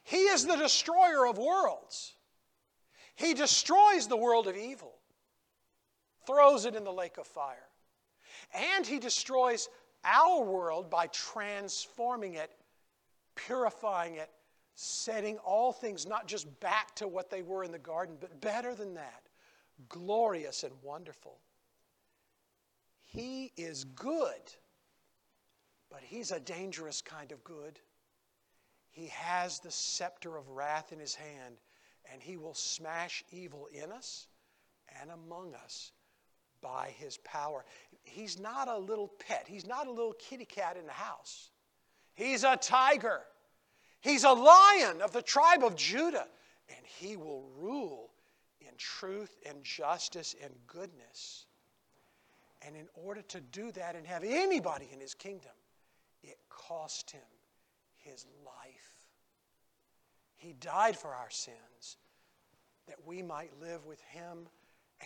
He 0.04 0.22
is 0.22 0.46
the 0.46 0.56
destroyer 0.56 1.26
of 1.26 1.36
worlds. 1.36 2.14
He 3.18 3.34
destroys 3.34 4.06
the 4.06 4.16
world 4.16 4.46
of 4.46 4.56
evil, 4.56 4.94
throws 6.24 6.66
it 6.66 6.76
in 6.76 6.84
the 6.84 6.92
lake 6.92 7.18
of 7.18 7.26
fire. 7.26 7.66
And 8.54 8.86
he 8.86 9.00
destroys 9.00 9.68
our 10.04 10.44
world 10.44 10.88
by 10.88 11.08
transforming 11.08 12.34
it, 12.34 12.52
purifying 13.34 14.14
it, 14.14 14.30
setting 14.76 15.36
all 15.38 15.72
things 15.72 16.06
not 16.06 16.28
just 16.28 16.60
back 16.60 16.94
to 16.94 17.08
what 17.08 17.28
they 17.28 17.42
were 17.42 17.64
in 17.64 17.72
the 17.72 17.78
garden, 17.80 18.16
but 18.20 18.40
better 18.40 18.72
than 18.72 18.94
that, 18.94 19.22
glorious 19.88 20.62
and 20.62 20.72
wonderful. 20.80 21.40
He 23.02 23.50
is 23.56 23.82
good, 23.82 24.54
but 25.90 26.02
he's 26.04 26.30
a 26.30 26.38
dangerous 26.38 27.02
kind 27.02 27.32
of 27.32 27.42
good. 27.42 27.80
He 28.90 29.08
has 29.08 29.58
the 29.58 29.72
scepter 29.72 30.36
of 30.36 30.50
wrath 30.50 30.92
in 30.92 31.00
his 31.00 31.16
hand, 31.16 31.56
and 32.12 32.22
he 32.22 32.36
will 32.36 32.54
smash 32.54 33.24
evil 33.30 33.68
in 33.72 33.92
us 33.92 34.26
and 35.00 35.10
among 35.10 35.54
us 35.54 35.92
by 36.60 36.92
his 36.98 37.18
power. 37.18 37.64
He's 38.04 38.38
not 38.38 38.68
a 38.68 38.78
little 38.78 39.08
pet, 39.26 39.46
he's 39.46 39.66
not 39.66 39.86
a 39.86 39.90
little 39.90 40.14
kitty 40.14 40.44
cat 40.44 40.76
in 40.76 40.86
the 40.86 40.92
house. 40.92 41.50
He's 42.14 42.42
a 42.42 42.56
tiger. 42.56 43.20
He's 44.00 44.24
a 44.24 44.32
lion 44.32 45.02
of 45.02 45.12
the 45.12 45.22
tribe 45.22 45.62
of 45.64 45.76
Judah, 45.76 46.26
and 46.68 46.84
he 46.84 47.16
will 47.16 47.48
rule 47.60 48.10
in 48.60 48.70
truth 48.76 49.36
and 49.46 49.62
justice 49.62 50.34
and 50.42 50.52
goodness. 50.66 51.46
And 52.62 52.76
in 52.76 52.88
order 52.94 53.22
to 53.22 53.40
do 53.40 53.70
that 53.72 53.94
and 53.94 54.06
have 54.06 54.24
anybody 54.24 54.88
in 54.92 55.00
his 55.00 55.14
kingdom, 55.14 55.52
it 56.22 56.38
cost 56.48 57.10
him 57.10 57.20
his 57.98 58.26
life. 58.44 58.77
He 60.38 60.54
died 60.54 60.96
for 60.96 61.14
our 61.14 61.30
sins 61.30 61.98
that 62.86 62.96
we 63.06 63.22
might 63.22 63.50
live 63.60 63.84
with 63.84 64.00
him 64.00 64.48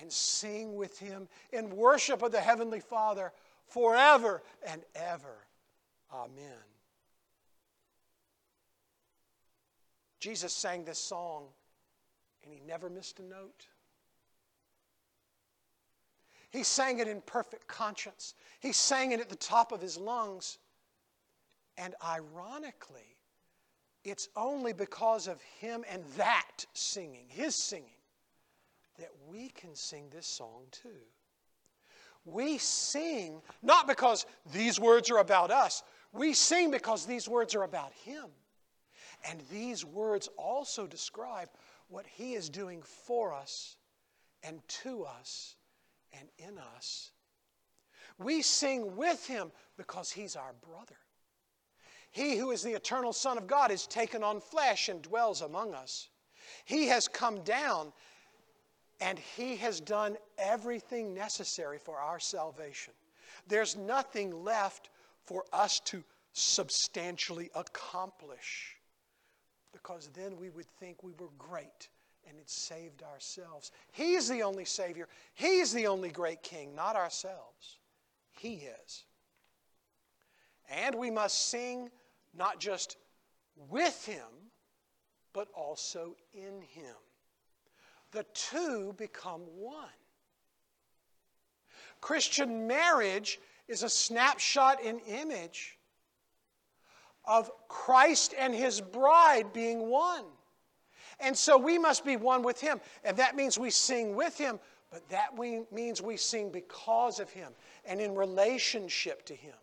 and 0.00 0.10
sing 0.10 0.76
with 0.76 0.98
him 0.98 1.28
in 1.52 1.76
worship 1.76 2.22
of 2.22 2.32
the 2.32 2.40
Heavenly 2.40 2.80
Father 2.80 3.32
forever 3.66 4.42
and 4.66 4.82
ever. 4.94 5.46
Amen. 6.12 6.62
Jesus 10.20 10.52
sang 10.52 10.84
this 10.84 10.98
song 10.98 11.46
and 12.44 12.52
he 12.52 12.60
never 12.66 12.88
missed 12.88 13.18
a 13.18 13.22
note. 13.22 13.66
He 16.50 16.62
sang 16.62 16.98
it 16.98 17.08
in 17.08 17.22
perfect 17.22 17.66
conscience. 17.66 18.34
He 18.60 18.72
sang 18.72 19.12
it 19.12 19.20
at 19.20 19.30
the 19.30 19.36
top 19.36 19.72
of 19.72 19.80
his 19.80 19.96
lungs. 19.96 20.58
And 21.78 21.94
ironically, 22.04 23.16
it's 24.04 24.28
only 24.36 24.72
because 24.72 25.28
of 25.28 25.40
him 25.40 25.84
and 25.90 26.04
that 26.16 26.66
singing, 26.72 27.26
his 27.28 27.54
singing, 27.54 27.88
that 28.98 29.10
we 29.28 29.48
can 29.48 29.74
sing 29.74 30.06
this 30.10 30.26
song 30.26 30.64
too. 30.70 30.88
We 32.24 32.58
sing 32.58 33.42
not 33.62 33.88
because 33.88 34.26
these 34.52 34.78
words 34.78 35.10
are 35.10 35.18
about 35.18 35.50
us, 35.50 35.82
we 36.12 36.34
sing 36.34 36.70
because 36.70 37.06
these 37.06 37.28
words 37.28 37.54
are 37.54 37.62
about 37.62 37.92
Him. 38.04 38.26
And 39.28 39.40
these 39.50 39.84
words 39.84 40.28
also 40.36 40.86
describe 40.86 41.48
what 41.88 42.06
He 42.06 42.34
is 42.34 42.48
doing 42.48 42.82
for 42.82 43.32
us 43.32 43.76
and 44.42 44.60
to 44.68 45.04
us 45.04 45.56
and 46.18 46.28
in 46.38 46.58
us. 46.76 47.12
We 48.18 48.42
sing 48.42 48.96
with 48.96 49.26
Him 49.26 49.52
because 49.76 50.10
He's 50.10 50.36
our 50.36 50.52
brother. 50.68 50.96
He 52.12 52.36
who 52.36 52.50
is 52.50 52.62
the 52.62 52.74
eternal 52.74 53.12
Son 53.12 53.38
of 53.38 53.46
God 53.46 53.70
is 53.70 53.86
taken 53.86 54.22
on 54.22 54.40
flesh 54.40 54.88
and 54.88 55.02
dwells 55.02 55.40
among 55.40 55.74
us. 55.74 56.08
He 56.64 56.86
has 56.88 57.08
come 57.08 57.42
down 57.42 57.92
and 59.00 59.18
He 59.18 59.56
has 59.56 59.80
done 59.80 60.16
everything 60.38 61.14
necessary 61.14 61.78
for 61.78 61.98
our 61.98 62.20
salvation. 62.20 62.92
There's 63.48 63.76
nothing 63.76 64.44
left 64.44 64.90
for 65.24 65.44
us 65.52 65.80
to 65.86 66.04
substantially 66.34 67.50
accomplish. 67.54 68.76
Because 69.72 70.10
then 70.14 70.36
we 70.36 70.50
would 70.50 70.68
think 70.78 71.02
we 71.02 71.12
were 71.18 71.30
great 71.38 71.88
and 72.28 72.36
had 72.36 72.48
saved 72.48 73.02
ourselves. 73.02 73.72
He's 73.90 74.28
the 74.28 74.42
only 74.42 74.66
Savior. 74.66 75.08
He's 75.34 75.72
the 75.72 75.86
only 75.86 76.10
great 76.10 76.42
King, 76.42 76.74
not 76.74 76.94
ourselves. 76.94 77.78
He 78.30 78.66
is. 78.84 79.04
And 80.70 80.94
we 80.94 81.10
must 81.10 81.48
sing 81.48 81.90
not 82.36 82.58
just 82.58 82.96
with 83.68 84.04
Him, 84.06 84.26
but 85.32 85.48
also 85.54 86.16
in 86.32 86.62
Him. 86.62 86.94
The 88.12 88.24
two 88.34 88.94
become 88.98 89.40
one. 89.56 89.88
Christian 92.00 92.66
marriage 92.66 93.40
is 93.68 93.82
a 93.82 93.88
snapshot 93.88 94.82
in 94.82 94.98
image 95.00 95.78
of 97.24 97.50
Christ 97.68 98.34
and 98.38 98.54
His 98.54 98.80
bride 98.80 99.52
being 99.52 99.88
one. 99.88 100.24
And 101.20 101.36
so 101.36 101.56
we 101.56 101.78
must 101.78 102.04
be 102.04 102.16
one 102.16 102.42
with 102.42 102.60
Him. 102.60 102.80
And 103.04 103.16
that 103.16 103.36
means 103.36 103.58
we 103.58 103.70
sing 103.70 104.16
with 104.16 104.36
Him, 104.36 104.58
but 104.90 105.08
that 105.08 105.38
means 105.38 106.02
we 106.02 106.16
sing 106.16 106.50
because 106.50 107.20
of 107.20 107.30
Him 107.30 107.52
and 107.84 108.00
in 108.00 108.14
relationship 108.14 109.24
to 109.26 109.34
Him. 109.34 109.54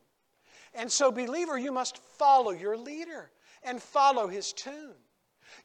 And 0.73 0.91
so, 0.91 1.11
believer, 1.11 1.57
you 1.57 1.71
must 1.71 1.97
follow 1.97 2.51
your 2.51 2.77
leader 2.77 3.31
and 3.63 3.81
follow 3.81 4.27
his 4.27 4.53
tune. 4.53 4.95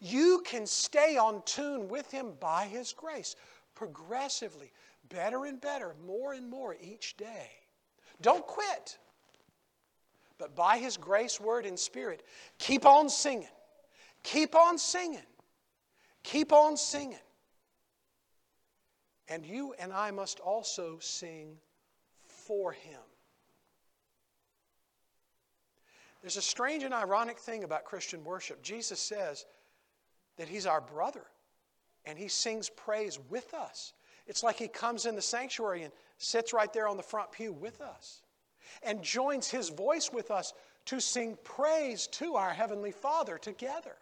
You 0.00 0.42
can 0.44 0.66
stay 0.66 1.16
on 1.16 1.42
tune 1.44 1.88
with 1.88 2.10
him 2.10 2.32
by 2.40 2.66
his 2.66 2.92
grace, 2.92 3.36
progressively, 3.74 4.72
better 5.08 5.44
and 5.44 5.60
better, 5.60 5.94
more 6.06 6.32
and 6.32 6.48
more 6.48 6.76
each 6.80 7.16
day. 7.16 7.50
Don't 8.20 8.46
quit. 8.46 8.98
But 10.38 10.56
by 10.56 10.78
his 10.78 10.96
grace, 10.96 11.40
word, 11.40 11.66
and 11.66 11.78
spirit, 11.78 12.24
keep 12.58 12.86
on 12.86 13.08
singing. 13.08 13.48
Keep 14.22 14.54
on 14.56 14.78
singing. 14.78 15.20
Keep 16.22 16.52
on 16.52 16.76
singing. 16.76 17.18
And 19.28 19.44
you 19.46 19.74
and 19.78 19.92
I 19.92 20.10
must 20.10 20.40
also 20.40 20.98
sing 21.00 21.56
for 22.26 22.72
him. 22.72 23.00
There's 26.24 26.38
a 26.38 26.42
strange 26.42 26.84
and 26.84 26.94
ironic 26.94 27.38
thing 27.38 27.64
about 27.64 27.84
Christian 27.84 28.24
worship. 28.24 28.62
Jesus 28.62 28.98
says 28.98 29.44
that 30.38 30.48
He's 30.48 30.64
our 30.64 30.80
brother 30.80 31.26
and 32.06 32.18
He 32.18 32.28
sings 32.28 32.70
praise 32.70 33.18
with 33.28 33.52
us. 33.52 33.92
It's 34.26 34.42
like 34.42 34.56
He 34.56 34.66
comes 34.66 35.04
in 35.04 35.16
the 35.16 35.20
sanctuary 35.20 35.82
and 35.82 35.92
sits 36.16 36.54
right 36.54 36.72
there 36.72 36.88
on 36.88 36.96
the 36.96 37.02
front 37.02 37.30
pew 37.30 37.52
with 37.52 37.82
us 37.82 38.22
and 38.82 39.02
joins 39.02 39.50
His 39.50 39.68
voice 39.68 40.12
with 40.14 40.30
us 40.30 40.54
to 40.86 40.98
sing 40.98 41.36
praise 41.44 42.06
to 42.12 42.36
our 42.36 42.54
Heavenly 42.54 42.92
Father 42.92 43.36
together. 43.36 43.96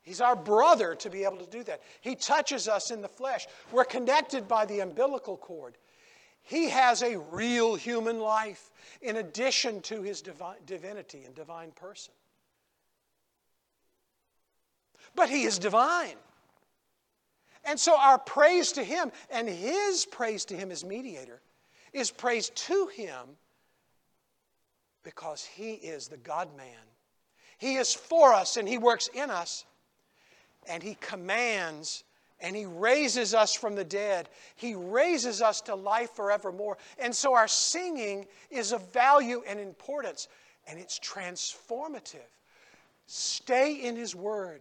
He's 0.00 0.22
our 0.22 0.34
brother 0.34 0.94
to 0.94 1.10
be 1.10 1.24
able 1.24 1.44
to 1.44 1.50
do 1.50 1.62
that. 1.64 1.82
He 2.00 2.14
touches 2.14 2.68
us 2.68 2.90
in 2.90 3.02
the 3.02 3.08
flesh. 3.08 3.46
We're 3.70 3.84
connected 3.84 4.48
by 4.48 4.64
the 4.64 4.80
umbilical 4.80 5.36
cord. 5.36 5.76
He 6.44 6.68
has 6.68 7.02
a 7.02 7.18
real 7.18 7.74
human 7.74 8.20
life 8.20 8.70
in 9.00 9.16
addition 9.16 9.80
to 9.82 10.02
his 10.02 10.22
divinity 10.66 11.24
and 11.24 11.34
divine 11.34 11.72
person. 11.72 12.12
But 15.14 15.30
he 15.30 15.44
is 15.44 15.58
divine. 15.58 16.16
And 17.64 17.80
so 17.80 17.98
our 17.98 18.18
praise 18.18 18.72
to 18.72 18.84
him 18.84 19.10
and 19.30 19.48
his 19.48 20.04
praise 20.04 20.44
to 20.46 20.56
him 20.56 20.70
as 20.70 20.84
mediator 20.84 21.40
is 21.94 22.10
praise 22.10 22.50
to 22.50 22.88
him 22.88 23.36
because 25.02 25.44
he 25.44 25.72
is 25.72 26.08
the 26.08 26.16
God 26.18 26.54
man. 26.56 26.66
He 27.56 27.76
is 27.76 27.94
for 27.94 28.34
us 28.34 28.58
and 28.58 28.68
he 28.68 28.76
works 28.76 29.08
in 29.14 29.30
us 29.30 29.64
and 30.68 30.82
he 30.82 30.96
commands 31.00 32.04
and 32.44 32.54
He 32.54 32.66
raises 32.66 33.32
us 33.34 33.54
from 33.54 33.74
the 33.74 33.84
dead. 33.84 34.28
He 34.54 34.74
raises 34.74 35.40
us 35.40 35.62
to 35.62 35.74
life 35.74 36.10
forevermore. 36.10 36.76
And 36.98 37.12
so 37.14 37.34
our 37.34 37.48
singing 37.48 38.26
is 38.50 38.70
of 38.72 38.92
value 38.92 39.42
and 39.48 39.58
importance, 39.58 40.28
and 40.68 40.78
it's 40.78 41.00
transformative. 41.00 42.28
Stay 43.06 43.76
in 43.82 43.96
His 43.96 44.14
Word. 44.14 44.60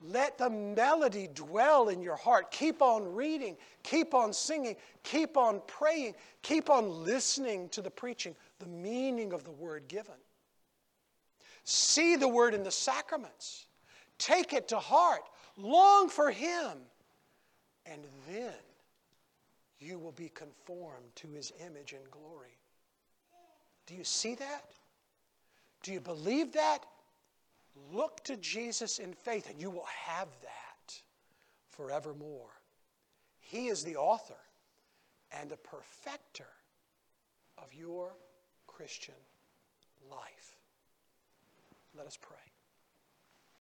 Let 0.00 0.38
the 0.38 0.48
melody 0.48 1.28
dwell 1.34 1.88
in 1.88 2.02
your 2.02 2.14
heart. 2.14 2.52
Keep 2.52 2.82
on 2.82 3.12
reading, 3.12 3.56
keep 3.82 4.14
on 4.14 4.32
singing, 4.32 4.76
keep 5.02 5.36
on 5.36 5.60
praying, 5.66 6.14
keep 6.42 6.70
on 6.70 7.04
listening 7.04 7.68
to 7.70 7.82
the 7.82 7.90
preaching, 7.90 8.36
the 8.60 8.68
meaning 8.68 9.32
of 9.32 9.42
the 9.42 9.50
word 9.50 9.88
given. 9.88 10.14
See 11.64 12.14
the 12.14 12.28
word 12.28 12.54
in 12.54 12.62
the 12.62 12.70
sacraments. 12.70 13.66
Take 14.18 14.52
it 14.52 14.68
to 14.68 14.78
heart. 14.78 15.22
Long 15.56 16.08
for 16.08 16.30
Him 16.30 16.78
and 17.90 18.02
then 18.28 18.52
you 19.78 19.98
will 19.98 20.12
be 20.12 20.28
conformed 20.28 21.14
to 21.16 21.28
his 21.28 21.52
image 21.64 21.92
and 21.92 22.10
glory. 22.10 22.56
Do 23.86 23.94
you 23.94 24.04
see 24.04 24.34
that? 24.34 24.72
Do 25.82 25.92
you 25.92 26.00
believe 26.00 26.52
that? 26.52 26.80
Look 27.92 28.24
to 28.24 28.36
Jesus 28.36 28.98
in 28.98 29.12
faith, 29.12 29.48
and 29.48 29.60
you 29.60 29.70
will 29.70 29.86
have 30.06 30.28
that 30.42 31.00
forevermore. 31.70 32.50
He 33.40 33.68
is 33.68 33.84
the 33.84 33.96
author 33.96 34.34
and 35.30 35.48
the 35.48 35.56
perfecter 35.56 36.48
of 37.56 37.72
your 37.72 38.12
Christian 38.66 39.14
life. 40.10 40.56
Let 41.96 42.06
us 42.06 42.18
pray. 42.20 42.36